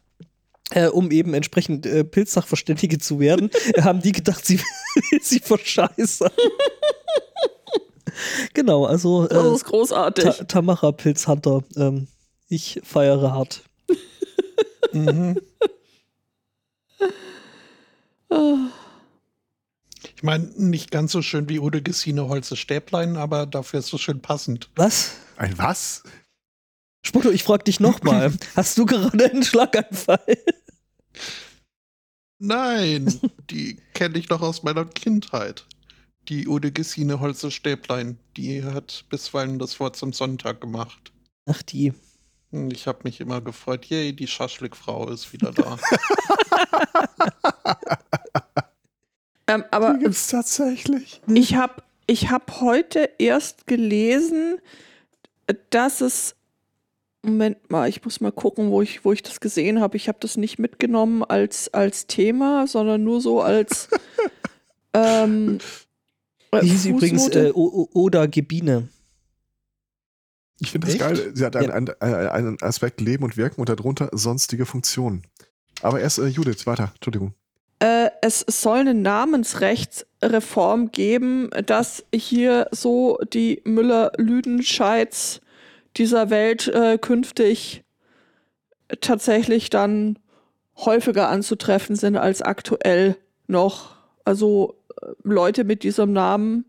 [0.71, 3.51] äh, um eben entsprechend äh, Pilzsachverständige zu werden,
[3.83, 4.59] haben die gedacht, sie
[5.11, 6.31] will sie verscheißern.
[8.55, 9.27] genau, also.
[9.27, 10.25] Äh, das ist großartig.
[10.25, 11.63] Ta Tamara Pilzhunter.
[11.77, 12.07] Ähm,
[12.55, 13.63] ich feiere hart.
[14.93, 15.41] mhm.
[20.17, 24.01] Ich meine, nicht ganz so schön wie Ude Gesine Holze Stäblein, aber dafür ist es
[24.01, 24.71] schön passend.
[24.77, 25.13] Was?
[25.37, 26.03] Ein was?
[27.07, 28.33] Spotto, ich frag dich nochmal.
[28.57, 30.39] Hast du gerade einen Schlaganfall?
[32.39, 35.67] Nein, die kenne ich noch aus meiner Kindheit.
[36.29, 41.13] Die Ude Gesine Holze Stäblein, die hat bisweilen das Wort zum Sonntag gemacht.
[41.47, 41.93] Ach, die.
[42.71, 45.77] Ich habe mich immer gefreut, yay, die Schaschlikfrau ist wieder da.
[49.49, 51.21] ähm, aber die gibt's tatsächlich.
[51.27, 54.59] Ich habe ich hab heute erst gelesen,
[55.71, 56.37] dass es
[57.25, 59.97] Moment mal, ich muss mal gucken, wo ich, wo ich das gesehen habe.
[59.97, 63.89] Ich habe das nicht mitgenommen als, als Thema, sondern nur so als
[64.93, 65.59] ähm,
[66.63, 68.89] Die hieß übrigens äh, Oda Gebine.
[70.61, 71.33] Ich finde das geil.
[71.35, 71.95] Sie hat einen, ja.
[72.01, 75.23] einen, einen, Aspekt Leben und Wirken und darunter sonstige Funktionen.
[75.83, 76.93] Aber erst äh, Judith, weiter.
[76.95, 77.35] Entschuldigung.
[77.81, 85.41] Äh, es soll eine Namensrechtsreform geben, dass hier so die Müller-Lüdenscheids
[85.97, 87.85] dieser Welt äh, künftig
[89.01, 90.19] tatsächlich dann
[90.77, 93.97] häufiger anzutreffen sind als aktuell noch.
[94.25, 96.65] Also äh, Leute mit diesem Namen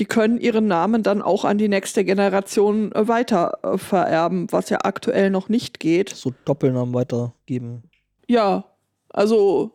[0.00, 4.70] die können ihren Namen dann auch an die nächste Generation äh, weiter äh, vererben, was
[4.70, 6.08] ja aktuell noch nicht geht.
[6.08, 7.82] So Doppelnamen weitergeben.
[8.26, 8.64] Ja,
[9.10, 9.72] also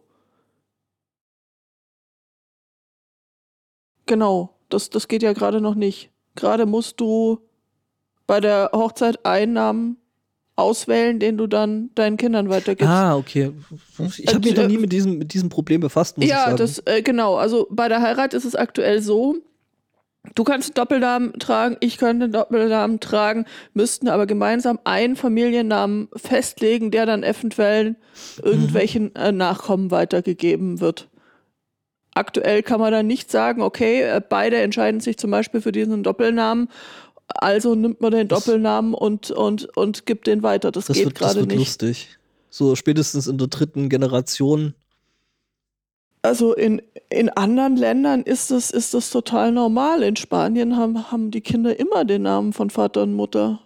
[4.08, 6.10] genau, das, das geht ja gerade noch nicht.
[6.34, 7.40] Gerade musst du
[8.26, 9.98] bei der Hochzeit einen Namen
[10.56, 12.90] auswählen, den du dann deinen Kindern weitergibst.
[12.90, 13.52] Ah, okay.
[14.18, 16.52] Ich habe mich da nie mit diesem, mit diesem Problem befasst, muss ja, ich sagen.
[16.52, 17.36] Ja, das, äh, genau.
[17.36, 19.36] Also bei der Heirat ist es aktuell so,
[20.34, 26.10] Du kannst einen Doppelnamen tragen, ich könnte einen Doppelnamen tragen, müssten aber gemeinsam einen Familiennamen
[26.16, 27.96] festlegen, der dann eventuell
[28.42, 31.10] irgendwelchen äh, Nachkommen weitergegeben wird.
[32.14, 36.02] Aktuell kann man dann nicht sagen, okay, äh, beide entscheiden sich zum Beispiel für diesen
[36.02, 36.70] Doppelnamen,
[37.28, 40.72] also nimmt man den Doppelnamen und, und, und gibt den weiter.
[40.72, 41.44] Das, das geht gerade nicht.
[41.44, 42.18] Das wird lustig.
[42.50, 44.76] So spätestens in der dritten Generation
[46.26, 50.04] also in, in anderen Ländern ist das, ist das total normal.
[50.04, 53.60] In Spanien haben, haben die Kinder immer den Namen von Vater und Mutter.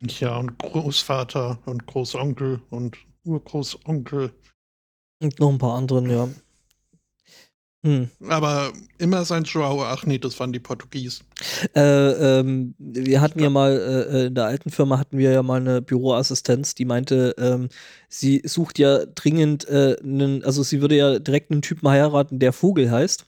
[0.00, 4.32] Ja, und Großvater und Großonkel und Urgroßonkel.
[5.20, 6.28] Und noch ein paar anderen, ja.
[7.86, 8.10] Hm.
[8.28, 11.24] Aber immer sein Joao, ach nee, das waren die Portugiesen.
[11.76, 15.44] Äh, ähm, wir hatten ja mal, äh, äh, in der alten Firma hatten wir ja
[15.44, 17.68] mal eine Büroassistenz, die meinte, ähm,
[18.08, 22.52] sie sucht ja dringend äh, einen, also sie würde ja direkt einen Typen heiraten, der
[22.52, 23.24] Vogel heißt.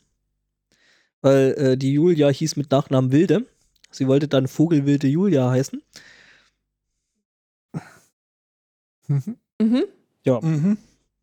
[1.20, 3.46] Weil äh, die Julia hieß mit Nachnamen Wilde.
[3.92, 5.80] Sie wollte dann Vogelwilde Julia heißen.
[9.06, 9.36] Mhm.
[9.60, 9.84] Mhm.
[10.24, 10.40] Ja.
[10.40, 10.78] Mhm.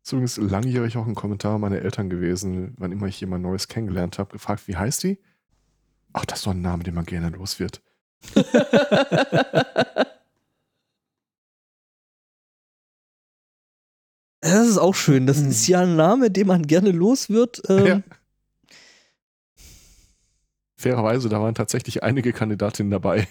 [0.06, 4.20] Ist übrigens langjährig auch ein Kommentar meiner Eltern gewesen, wann immer ich jemand Neues kennengelernt
[4.20, 5.18] habe, gefragt, wie heißt die?
[6.12, 7.82] Ach, das ist doch ein Name, den man gerne los wird.
[14.40, 15.26] Das ist auch schön.
[15.26, 17.60] Das ist ja ein Name, den man gerne los wird.
[17.68, 17.86] Ähm.
[17.86, 18.02] Ja.
[20.76, 23.26] Fairerweise, da waren tatsächlich einige Kandidatinnen dabei.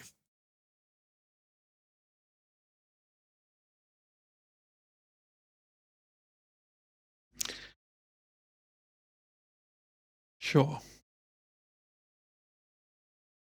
[10.55, 10.81] Ja.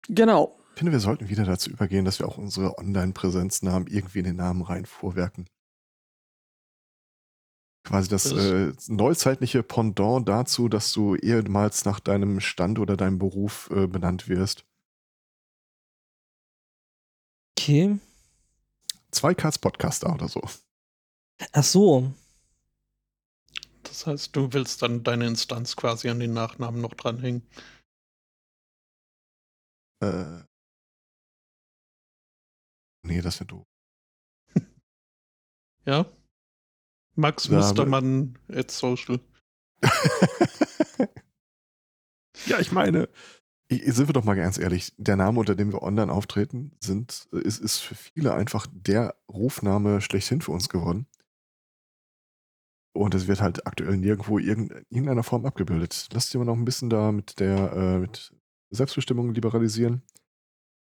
[0.09, 0.55] Genau.
[0.75, 4.37] Ich finde, wir sollten wieder dazu übergehen, dass wir auch unsere Online-Präsenzen irgendwie in den
[4.37, 5.49] Namen rein vorwerken.
[7.83, 13.19] Quasi das, das äh, neuzeitliche Pendant dazu, dass du ehemals nach deinem Stand oder deinem
[13.19, 14.67] Beruf äh, benannt wirst.
[17.59, 17.99] Okay.
[19.11, 20.43] Zwei Cards Podcaster oder so.
[21.53, 22.13] Ach so.
[23.89, 27.43] Das heißt, du willst dann deine Instanz quasi an den Nachnamen noch dranhängen.
[30.01, 30.43] Äh.
[33.07, 33.67] Nee, das wäre doof.
[35.87, 36.05] ja?
[37.17, 39.21] Max ja, Mustermann at social.
[42.47, 43.09] ja, ich meine,
[43.71, 47.61] sind wir doch mal ganz ehrlich, der Name, unter dem wir online auftreten, sind, ist,
[47.61, 51.07] ist für viele einfach der Rufname schlechthin für uns geworden.
[52.99, 56.09] Und es wird halt aktuell nirgendwo in irgendeiner Form abgebildet.
[56.13, 58.33] Lasst ihr mal noch ein bisschen da mit der äh, mit
[58.71, 60.03] Selbstbestimmung liberalisieren.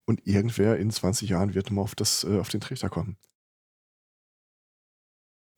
[0.04, 3.16] Und irgendwer in 20 Jahren wird mal auf, das, äh, auf den Trichter kommen.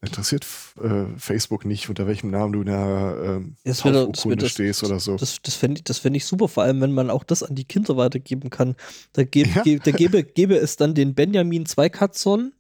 [0.01, 0.47] Interessiert
[0.80, 5.16] äh, Facebook nicht, unter welchem Namen du in der äh, stehst oder so.
[5.16, 7.64] Das, das fände ich, fänd ich super, vor allem wenn man auch das an die
[7.64, 8.76] Kinder weitergeben kann.
[9.14, 9.62] Da, geb, ja.
[9.64, 12.53] ge, da gebe, gebe es dann den Benjamin Zweikatzon.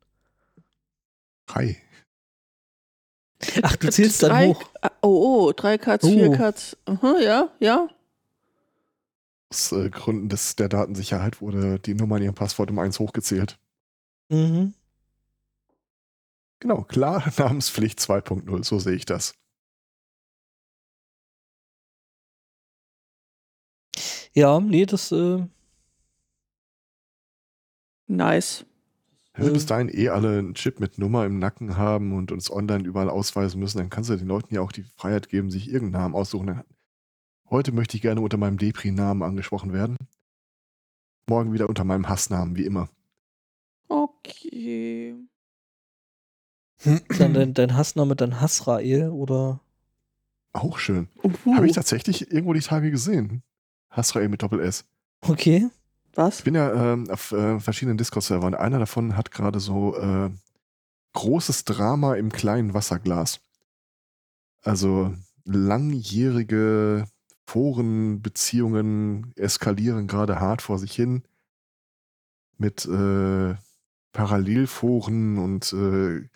[1.50, 1.76] Hi.
[3.62, 4.62] Ach, du zählst drei, dann hoch.
[5.02, 6.08] Oh, oh, drei Katz, oh.
[6.08, 6.76] vier Katz.
[6.86, 7.88] Aha, ja, ja.
[9.50, 13.58] Aus äh, Gründen des, der Datensicherheit wurde die Nummer in ihrem Passwort um eins hochgezählt.
[14.28, 14.74] Mhm.
[16.60, 19.34] Genau, klar, Namenspflicht 2.0, so sehe ich das.
[24.32, 25.12] Ja, nee, das.
[25.12, 25.46] Äh
[28.06, 28.66] nice.
[29.36, 32.50] Wenn wir bis dahin eh alle einen Chip mit Nummer im Nacken haben und uns
[32.50, 35.70] online überall ausweisen müssen, dann kannst du den Leuten ja auch die Freiheit geben, sich
[35.70, 36.62] irgendeinen Namen aussuchen.
[37.50, 39.98] Heute möchte ich gerne unter meinem Depri-Namen angesprochen werden.
[41.28, 42.88] Morgen wieder unter meinem Hassnamen, wie immer.
[43.88, 45.14] Okay.
[47.18, 49.60] Dann dein, dein Hassname dann Hassrael oder?
[50.54, 51.08] Auch schön.
[51.44, 53.42] Habe ich tatsächlich irgendwo die Tage gesehen.
[53.90, 54.86] Hassrael mit Doppel S.
[55.20, 55.68] Okay.
[56.16, 56.38] Was?
[56.38, 58.54] Ich bin ja ähm, auf äh, verschiedenen Discord-Servern.
[58.54, 60.30] Einer davon hat gerade so äh,
[61.12, 63.40] großes Drama im kleinen Wasserglas.
[64.62, 65.14] Also
[65.44, 67.06] langjährige
[67.46, 71.22] Forenbeziehungen eskalieren gerade hart vor sich hin.
[72.58, 73.54] Mit äh,
[74.12, 76.28] Parallelforen und äh,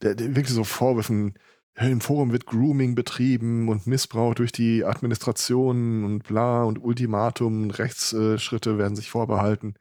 [0.00, 1.34] wirklich so Vorwürfen,
[1.76, 8.78] im Forum wird Grooming betrieben und Missbrauch durch die Administration und bla und Ultimatum, Rechtsschritte
[8.78, 9.74] werden sich vorbehalten.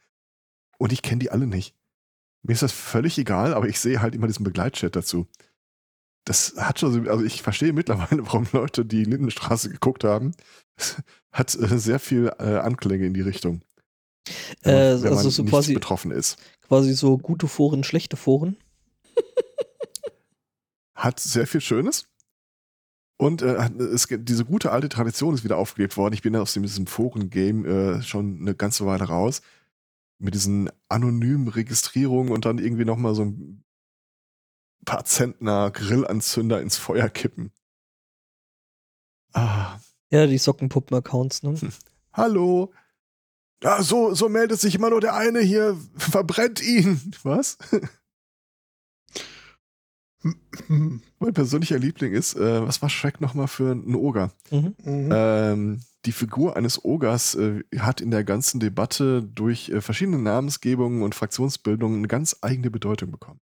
[0.79, 1.75] Und ich kenne die alle nicht.
[2.41, 5.27] Mir ist das völlig egal, aber ich sehe halt immer diesen Begleitchat dazu.
[6.25, 10.31] Das hat schon, also ich verstehe mittlerweile, warum Leute die Lindenstraße geguckt haben.
[11.31, 13.61] hat äh, sehr viel äh, Anklänge in die Richtung.
[14.63, 16.37] Äh, also so quasi betroffen ist.
[16.61, 18.57] Quasi so gute Foren, schlechte Foren
[21.03, 22.07] hat sehr viel Schönes.
[23.17, 23.55] Und äh,
[23.93, 26.13] es, diese gute alte Tradition ist wieder aufgelebt worden.
[26.13, 29.41] Ich bin ja aus diesem Foren-Game äh, schon eine ganze Weile raus.
[30.19, 33.63] Mit diesen anonymen Registrierungen und dann irgendwie nochmal so ein
[34.85, 37.51] paar Zentner Grillanzünder ins Feuer kippen.
[39.33, 39.79] Ah.
[40.09, 41.59] Ja, die Sockenpuppen-Accounts, ne?
[41.59, 41.73] Hm.
[42.13, 42.71] Hallo.
[43.61, 47.13] Ja, so, so meldet sich immer nur der eine hier, verbrennt ihn.
[47.23, 47.57] Was?
[51.19, 54.31] Mein persönlicher Liebling ist, äh, was war Shrek nochmal für ein Oger?
[54.51, 54.75] Mhm.
[54.83, 55.09] Mhm.
[55.11, 61.01] Ähm, die Figur eines Ogers äh, hat in der ganzen Debatte durch äh, verschiedene Namensgebungen
[61.01, 63.39] und Fraktionsbildungen eine ganz eigene Bedeutung bekommen.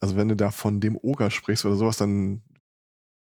[0.00, 2.42] Also wenn du da von dem Oger sprichst oder sowas, dann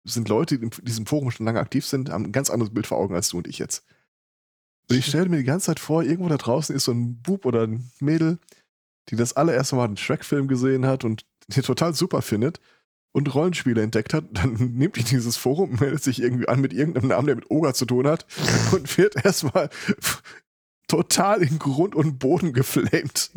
[0.04, 2.88] sind Leute, die in diesem Forum schon lange aktiv sind, haben ein ganz anderes Bild
[2.88, 3.86] vor Augen als du und ich jetzt.
[4.90, 7.46] Und ich stelle mir die ganze Zeit vor, irgendwo da draußen ist so ein Bub
[7.46, 8.40] oder ein Mädel,
[9.10, 12.60] die das allererste Mal einen Shrek-Film gesehen hat und total super findet
[13.12, 17.10] und Rollenspiele entdeckt hat, dann nimmt die dieses Forum, meldet sich irgendwie an mit irgendeinem
[17.10, 18.26] Namen, der mit Oger zu tun hat
[18.72, 19.70] und wird erstmal
[20.88, 23.32] total in Grund und Boden geflamed.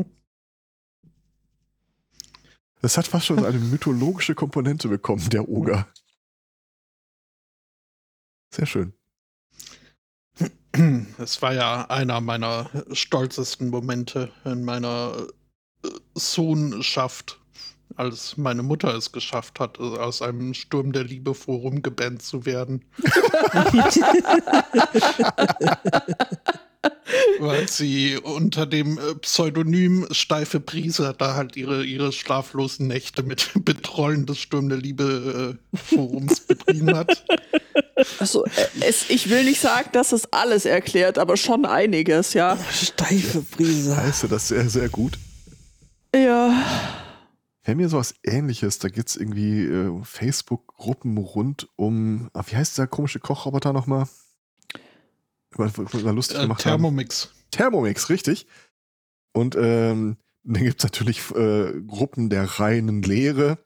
[2.80, 5.86] Das hat fast schon eine mythologische Komponente bekommen, der Oger.
[8.50, 8.92] Sehr schön.
[11.18, 15.28] Es war ja einer meiner stolzesten Momente in meiner
[16.14, 17.41] Sohnschaft
[17.96, 22.84] als meine Mutter es geschafft hat, aus einem Sturm der Liebe Forum gebannt zu werden.
[27.38, 33.50] Weil sie unter dem äh, Pseudonym Steife Prise da halt ihre, ihre schlaflosen Nächte mit
[33.64, 37.24] Betrollen des Sturm der Liebe äh, Forums betrieben hat.
[38.18, 38.44] Also,
[38.80, 42.58] es, ich will nicht sagen, dass es alles erklärt, aber schon einiges, ja.
[42.72, 43.96] Steife Prise.
[43.96, 45.18] Heißt das sehr, sehr gut?
[46.14, 47.01] Ja.
[47.62, 48.78] Wir haben hier sowas ähnliches.
[48.78, 52.28] Da gibt es irgendwie äh, Facebook-Gruppen rund um.
[52.32, 54.08] Ah, wie heißt dieser komische Kochroboter nochmal?
[56.12, 57.26] lustig äh, Thermomix.
[57.26, 57.50] Haben.
[57.50, 58.46] Thermomix, richtig.
[59.32, 63.58] Und ähm, dann gibt es natürlich äh, Gruppen der reinen Lehre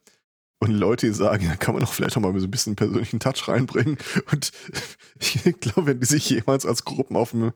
[0.59, 3.21] und Leute, die sagen, da kann man doch vielleicht auch mal so ein bisschen persönlichen
[3.21, 3.99] Touch reinbringen.
[4.31, 4.53] Und
[5.21, 7.53] ich glaube, wenn die sich jemals als Gruppen auf dem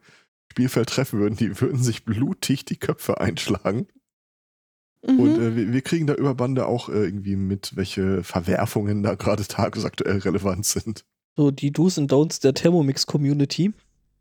[0.51, 3.86] Spielfeld treffen würden, die würden sich blutig die Köpfe einschlagen.
[5.07, 5.20] Mhm.
[5.20, 9.14] Und äh, wir, wir, kriegen da über Bande auch äh, irgendwie mit, welche Verwerfungen da
[9.14, 11.05] gerade tagesaktuell relevant sind.
[11.36, 13.72] So die Do's und Don'ts der Thermomix-Community.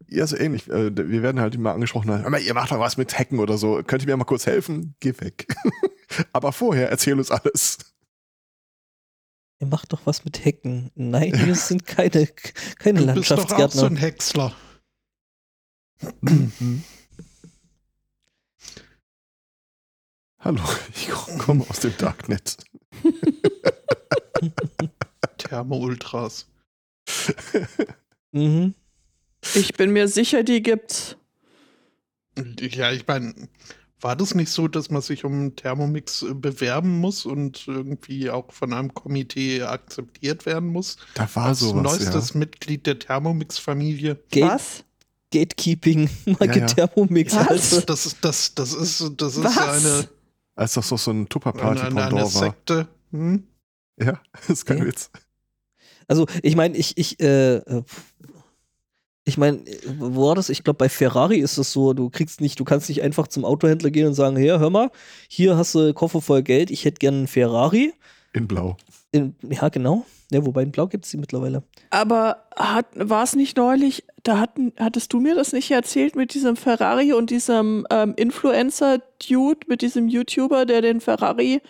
[0.08, 0.70] Ja, so ähnlich.
[0.70, 3.82] Äh, wir werden halt immer angesprochen, aber ihr macht doch was mit Hacken oder so.
[3.86, 4.96] Könnt ihr mir mal kurz helfen?
[5.00, 5.48] Geh weg.
[6.34, 7.78] aber vorher erzähl uns alles.
[9.60, 10.92] Ihr macht doch was mit Hacken.
[10.96, 12.28] Nein, wir sind keine,
[12.78, 13.66] keine du Landschaftsgärtner.
[13.66, 14.56] Bist doch auch so ein Häcksler.
[20.40, 20.62] Hallo,
[20.96, 22.58] ich komme aus dem Darknet.
[25.38, 26.48] Thermo-Ultras.
[28.32, 28.74] mhm.
[29.54, 31.18] Ich bin mir sicher, die gibt's.
[32.60, 33.34] Ja, ich meine,
[34.02, 38.52] war das nicht so, dass man sich um Thermomix äh, bewerben muss und irgendwie auch
[38.54, 40.98] von einem Komitee akzeptiert werden muss?
[41.16, 42.40] Da war Als sowas, neuestes ja.
[42.40, 44.18] Mitglied der Thermomix-Familie.
[44.36, 44.86] Was?
[45.34, 46.10] Gatekeeping,
[46.40, 46.66] mal Ja, ja.
[46.66, 47.36] Thermomix.
[47.36, 47.48] Was?
[47.50, 47.82] Also.
[47.82, 49.58] Das ist, das, das ist, das ist Was?
[49.86, 50.10] eine,
[50.60, 52.28] Als das doch so ein eine, eine, Tupper-Party-Pendant eine war.
[52.28, 52.88] Sekte.
[53.12, 53.48] Hm?
[53.98, 54.88] Ja, das ist kein Okay.
[54.88, 55.10] Witz.
[56.10, 57.84] Also, ich meine, ich, ich, äh, äh,
[59.24, 59.64] ich meine,
[60.00, 60.50] wo war das?
[60.50, 63.46] Ich glaube, bei Ferrari ist es so, du kriegst nicht, du kannst nicht einfach zum
[63.46, 64.92] Autohändler gehen und sagen, hier, hör mal,
[65.30, 67.94] hier hast du Koffer voll Geld, ich hätte gern einen Ferrari.
[68.34, 68.76] In Blau.
[69.14, 70.06] In, ja, genau.
[70.32, 71.64] Ja, wobei in Blau gibt es die mittlerweile.
[71.90, 72.46] Aber
[72.94, 77.14] war es nicht neulich, da hatten, hattest du mir das nicht erzählt mit diesem Ferrari
[77.14, 81.62] und diesem ähm, Influencer-Dude, mit diesem YouTuber, der den Ferrari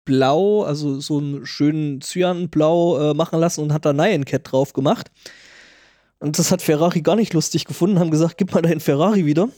[0.06, 4.74] blau, also so einen schönen Cyanblau äh, machen lassen und hat da Nyan Cat drauf
[4.74, 5.12] gemacht.
[6.20, 9.50] Und das hat Ferrari gar nicht lustig gefunden, haben gesagt, gib mal deinen Ferrari wieder.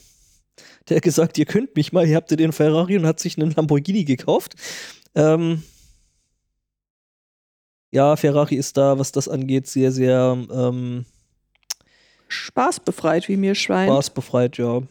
[0.88, 3.38] Der hat gesagt, ihr könnt mich mal, hier habt ihr den Ferrari und hat sich
[3.38, 4.56] einen Lamborghini gekauft.
[5.16, 5.64] Ähm,
[7.92, 11.06] ja, Ferrari ist da, was das angeht, sehr, sehr ähm,
[12.28, 13.92] Spaßbefreit, wie mir scheint.
[13.92, 14.82] spaßbefreit, ja.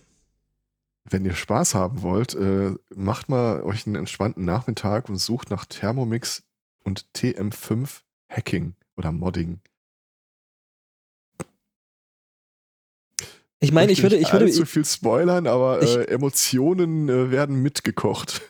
[1.05, 5.64] Wenn ihr Spaß haben wollt, äh, macht mal euch einen entspannten Nachmittag und sucht nach
[5.64, 6.43] Thermomix
[6.85, 9.61] und TM5 Hacking oder Modding.
[13.63, 17.31] Ich meine, ich würde, ich würde, nicht allzu viel spoilern, aber ich- äh, Emotionen äh,
[17.31, 18.41] werden mitgekocht.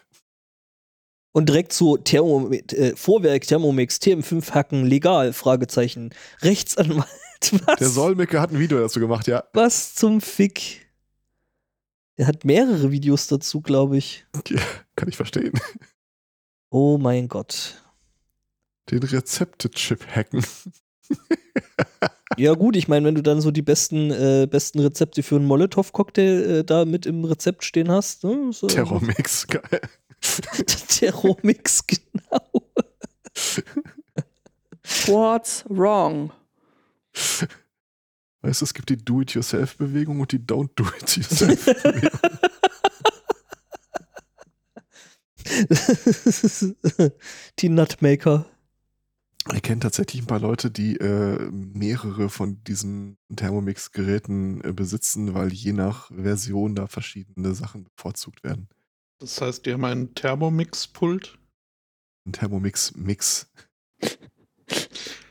[1.33, 5.33] Und direkt zu Thermo, äh, Vorwerk Thermomix TM5 Hacken legal?
[5.33, 6.11] Fragezeichen.
[6.43, 7.07] Rechtsanwalt.
[7.67, 7.79] Was?
[7.79, 9.45] Der Solmecke hat ein Video dazu gemacht, ja.
[9.53, 10.87] Was zum Fick?
[12.19, 14.27] Der hat mehrere Videos dazu, glaube ich.
[14.97, 15.53] Kann ich verstehen.
[16.71, 17.83] Oh mein Gott.
[18.91, 20.45] Den Rezepte-Chip hacken.
[22.37, 25.47] Ja gut, ich meine, wenn du dann so die besten, äh, besten Rezepte für einen
[25.47, 28.25] Molotow-Cocktail äh, da mit im Rezept stehen hast.
[28.25, 28.51] Ne?
[28.53, 29.81] So, Terrormix, geil.
[30.89, 32.71] Terromix, genau.
[35.07, 36.33] What's wrong?
[38.43, 42.11] Weißt du, es gibt die Do-it-yourself-Bewegung und die Don't-do-it-yourself-Bewegung.
[47.59, 48.47] die Nutmaker.
[49.55, 55.51] Ich kenne tatsächlich ein paar Leute, die äh, mehrere von diesen Thermomix-Geräten äh, besitzen, weil
[55.53, 58.69] je nach Version da verschiedene Sachen bevorzugt werden.
[59.19, 61.39] Das heißt, die haben einen Thermomix-Pult,
[62.27, 63.51] Ein Thermomix-Mix.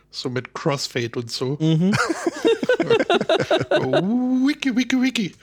[0.09, 1.57] so mit Crossfade und so.
[1.61, 1.95] Mhm.
[3.71, 5.35] oh, wiki, wiki, wiki.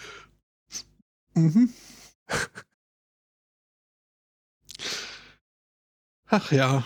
[1.34, 1.72] Mhm.
[6.28, 6.84] Ach ja.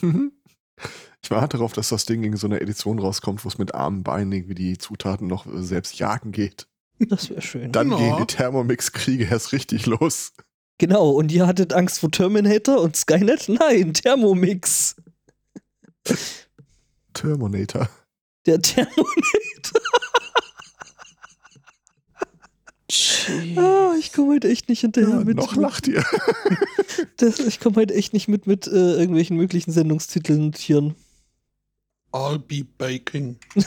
[0.00, 0.32] Mhm.
[1.24, 4.02] Ich warte darauf, dass das Ding in so einer Edition rauskommt, wo es mit armen
[4.02, 6.66] Beinen irgendwie die Zutaten noch äh, selbst jagen geht.
[6.98, 7.70] Das wäre schön.
[7.72, 7.96] Dann Ja.
[7.96, 10.32] gehen die Thermomix-Kriege erst richtig los.
[10.78, 13.48] Genau, und ihr hattet Angst vor Terminator und Skynet?
[13.48, 14.96] Nein, Thermomix.
[17.14, 17.88] Terminator.
[18.46, 19.80] Der Thermometer.
[22.90, 23.56] Gee.
[23.58, 25.36] Ah, ich komme heute echt nicht hinterher Ja, mit.
[25.36, 26.04] noch lacht ihr.
[27.16, 30.94] Das, ich komme heute echt nicht mit mit äh, irgendwelchen möglichen Sendungstiteln notieren.
[32.12, 33.38] I'll be baking.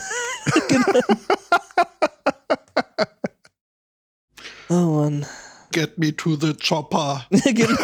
[4.68, 5.26] Oh Mann.
[5.72, 7.24] Get me to the chopper.
[7.30, 7.76] genau.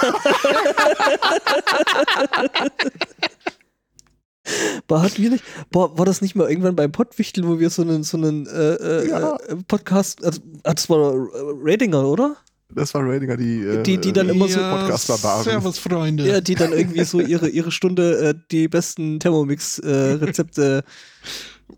[4.88, 7.82] Boah, hatten wir nicht, boah, war das nicht mal irgendwann beim Pottwichtel, wo wir so
[7.82, 9.36] einen, so einen äh, äh, Ja.
[9.36, 12.36] äh, Podcast, also, ah, das war Ratinger, oder?
[12.74, 15.44] Das war Ratinger, die, äh, Die- die dann immer so Podcast-Barbaren.
[15.44, 16.26] Servus, Freunde.
[16.26, 20.84] Ja, die dann irgendwie so ihre, ihre Stunde äh, die besten Thermomix-Rezepte.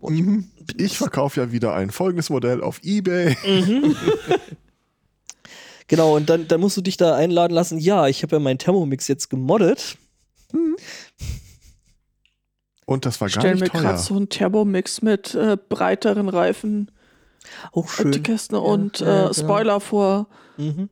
[0.01, 0.49] Mhm.
[0.77, 3.35] Ich verkaufe ja wieder ein folgendes Modell auf Ebay.
[3.45, 3.95] mhm.
[5.87, 7.77] Genau, und dann, dann musst du dich da einladen lassen.
[7.77, 9.97] Ja, ich habe ja meinen Thermomix jetzt gemoddet.
[12.85, 13.81] Und das war gar Stell mir nicht teuer.
[13.81, 16.89] gerade so einen Thermomix mit äh, breiteren Reifen,
[17.71, 18.23] Auch schön.
[18.23, 19.33] Kästen Ja, und ja, äh, genau.
[19.33, 20.27] Spoiler vor.
[20.57, 20.89] Mhm.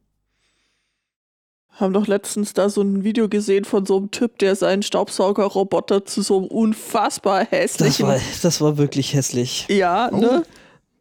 [1.71, 6.05] Haben doch letztens da so ein Video gesehen von so einem Typ, der seinen Staubsaugerroboter
[6.05, 8.07] zu so einem unfassbar hässlichen.
[8.07, 9.65] Das war, das war wirklich hässlich.
[9.69, 10.17] Ja, oh.
[10.17, 10.43] ne?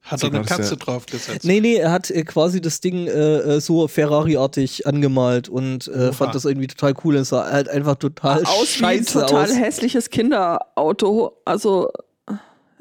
[0.02, 1.44] Hat er eine Katze draufgesetzt?
[1.44, 6.12] Nee, nee, er hat äh, quasi das Ding äh, äh so Ferrari-artig angemalt und äh,
[6.12, 7.16] fand das irgendwie total cool.
[7.16, 9.56] Es sah halt einfach total aus scheiße wie ein total aus.
[9.56, 11.36] hässliches Kinderauto.
[11.44, 11.90] Also,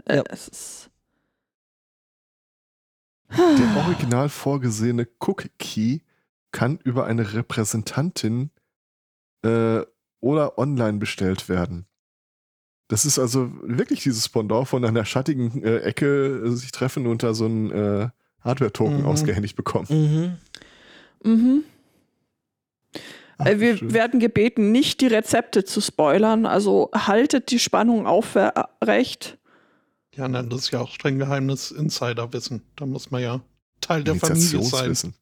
[0.06, 0.24] äh, ja.
[0.30, 0.91] es ist.
[3.38, 6.00] Der original vorgesehene Cook Key
[6.52, 8.52] kann über eine Repräsentantin
[9.44, 9.82] äh,
[10.20, 11.86] oder online bestellt werden.
[12.88, 17.24] Das ist also wirklich dieses Pendant von einer schattigen äh, Ecke äh, sich treffen und
[17.24, 18.10] da so ein äh,
[18.42, 19.06] Hardware-Token mhm.
[19.06, 20.38] ausgehändigt bekommen.
[21.24, 21.32] Mhm.
[21.32, 21.64] Mhm.
[23.38, 23.94] Ach, äh, Wir schön.
[23.94, 29.38] werden gebeten, nicht die Rezepte zu spoilern, also haltet die Spannung aufrecht.
[30.22, 32.62] Ja, nein, das ist ja auch streng geheimes Insiderwissen.
[32.76, 33.42] Da muss man ja
[33.80, 35.16] Teil der Familie sein.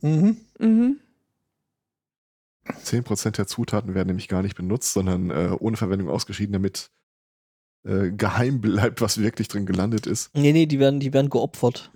[0.00, 0.36] Mhm.
[0.60, 1.00] Mhm.
[2.64, 6.92] 10% der Zutaten werden nämlich gar nicht benutzt, sondern äh, ohne Verwendung ausgeschieden, damit
[7.82, 10.32] äh, geheim bleibt, was wirklich drin gelandet ist.
[10.36, 11.90] Nee, nee, die werden, die werden geopfert.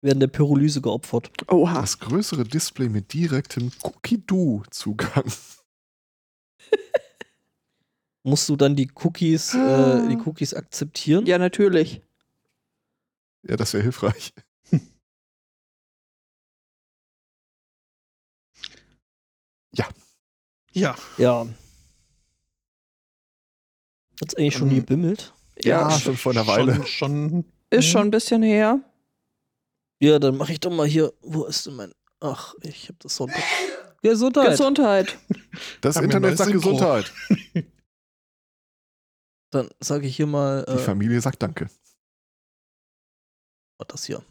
[0.00, 1.30] Die werden der Pyrolyse geopfert.
[1.48, 1.82] Oha.
[1.82, 5.30] Das größere Display mit direktem Cookie-Do-Zugang.
[8.24, 11.26] Musst du dann die Cookies, äh, die Cookies akzeptieren?
[11.26, 12.00] Ja, natürlich.
[13.42, 14.32] Ja, das wäre hilfreich.
[19.74, 19.88] ja.
[20.72, 20.94] Ja.
[21.18, 21.48] Ja.
[24.20, 25.34] Hat es eigentlich schon ähm, gebimmelt?
[25.64, 26.74] Ja, ja, schon vor einer Weile.
[26.74, 28.78] Schon, schon, ist schon ein bisschen her.
[29.98, 31.12] Ja, dann mache ich doch mal hier.
[31.22, 31.92] Wo ist denn mein.
[32.20, 33.42] Ach, ich habe das Sonntag.
[34.02, 34.50] Gesundheit.
[34.50, 35.18] Gesundheit.
[35.80, 36.52] Das Haben Internet sagt.
[36.52, 37.12] Gesundheit.
[39.52, 40.64] Dann sage ich hier mal.
[40.66, 41.68] Die äh, Familie sagt Danke.
[43.88, 44.22] Das hier.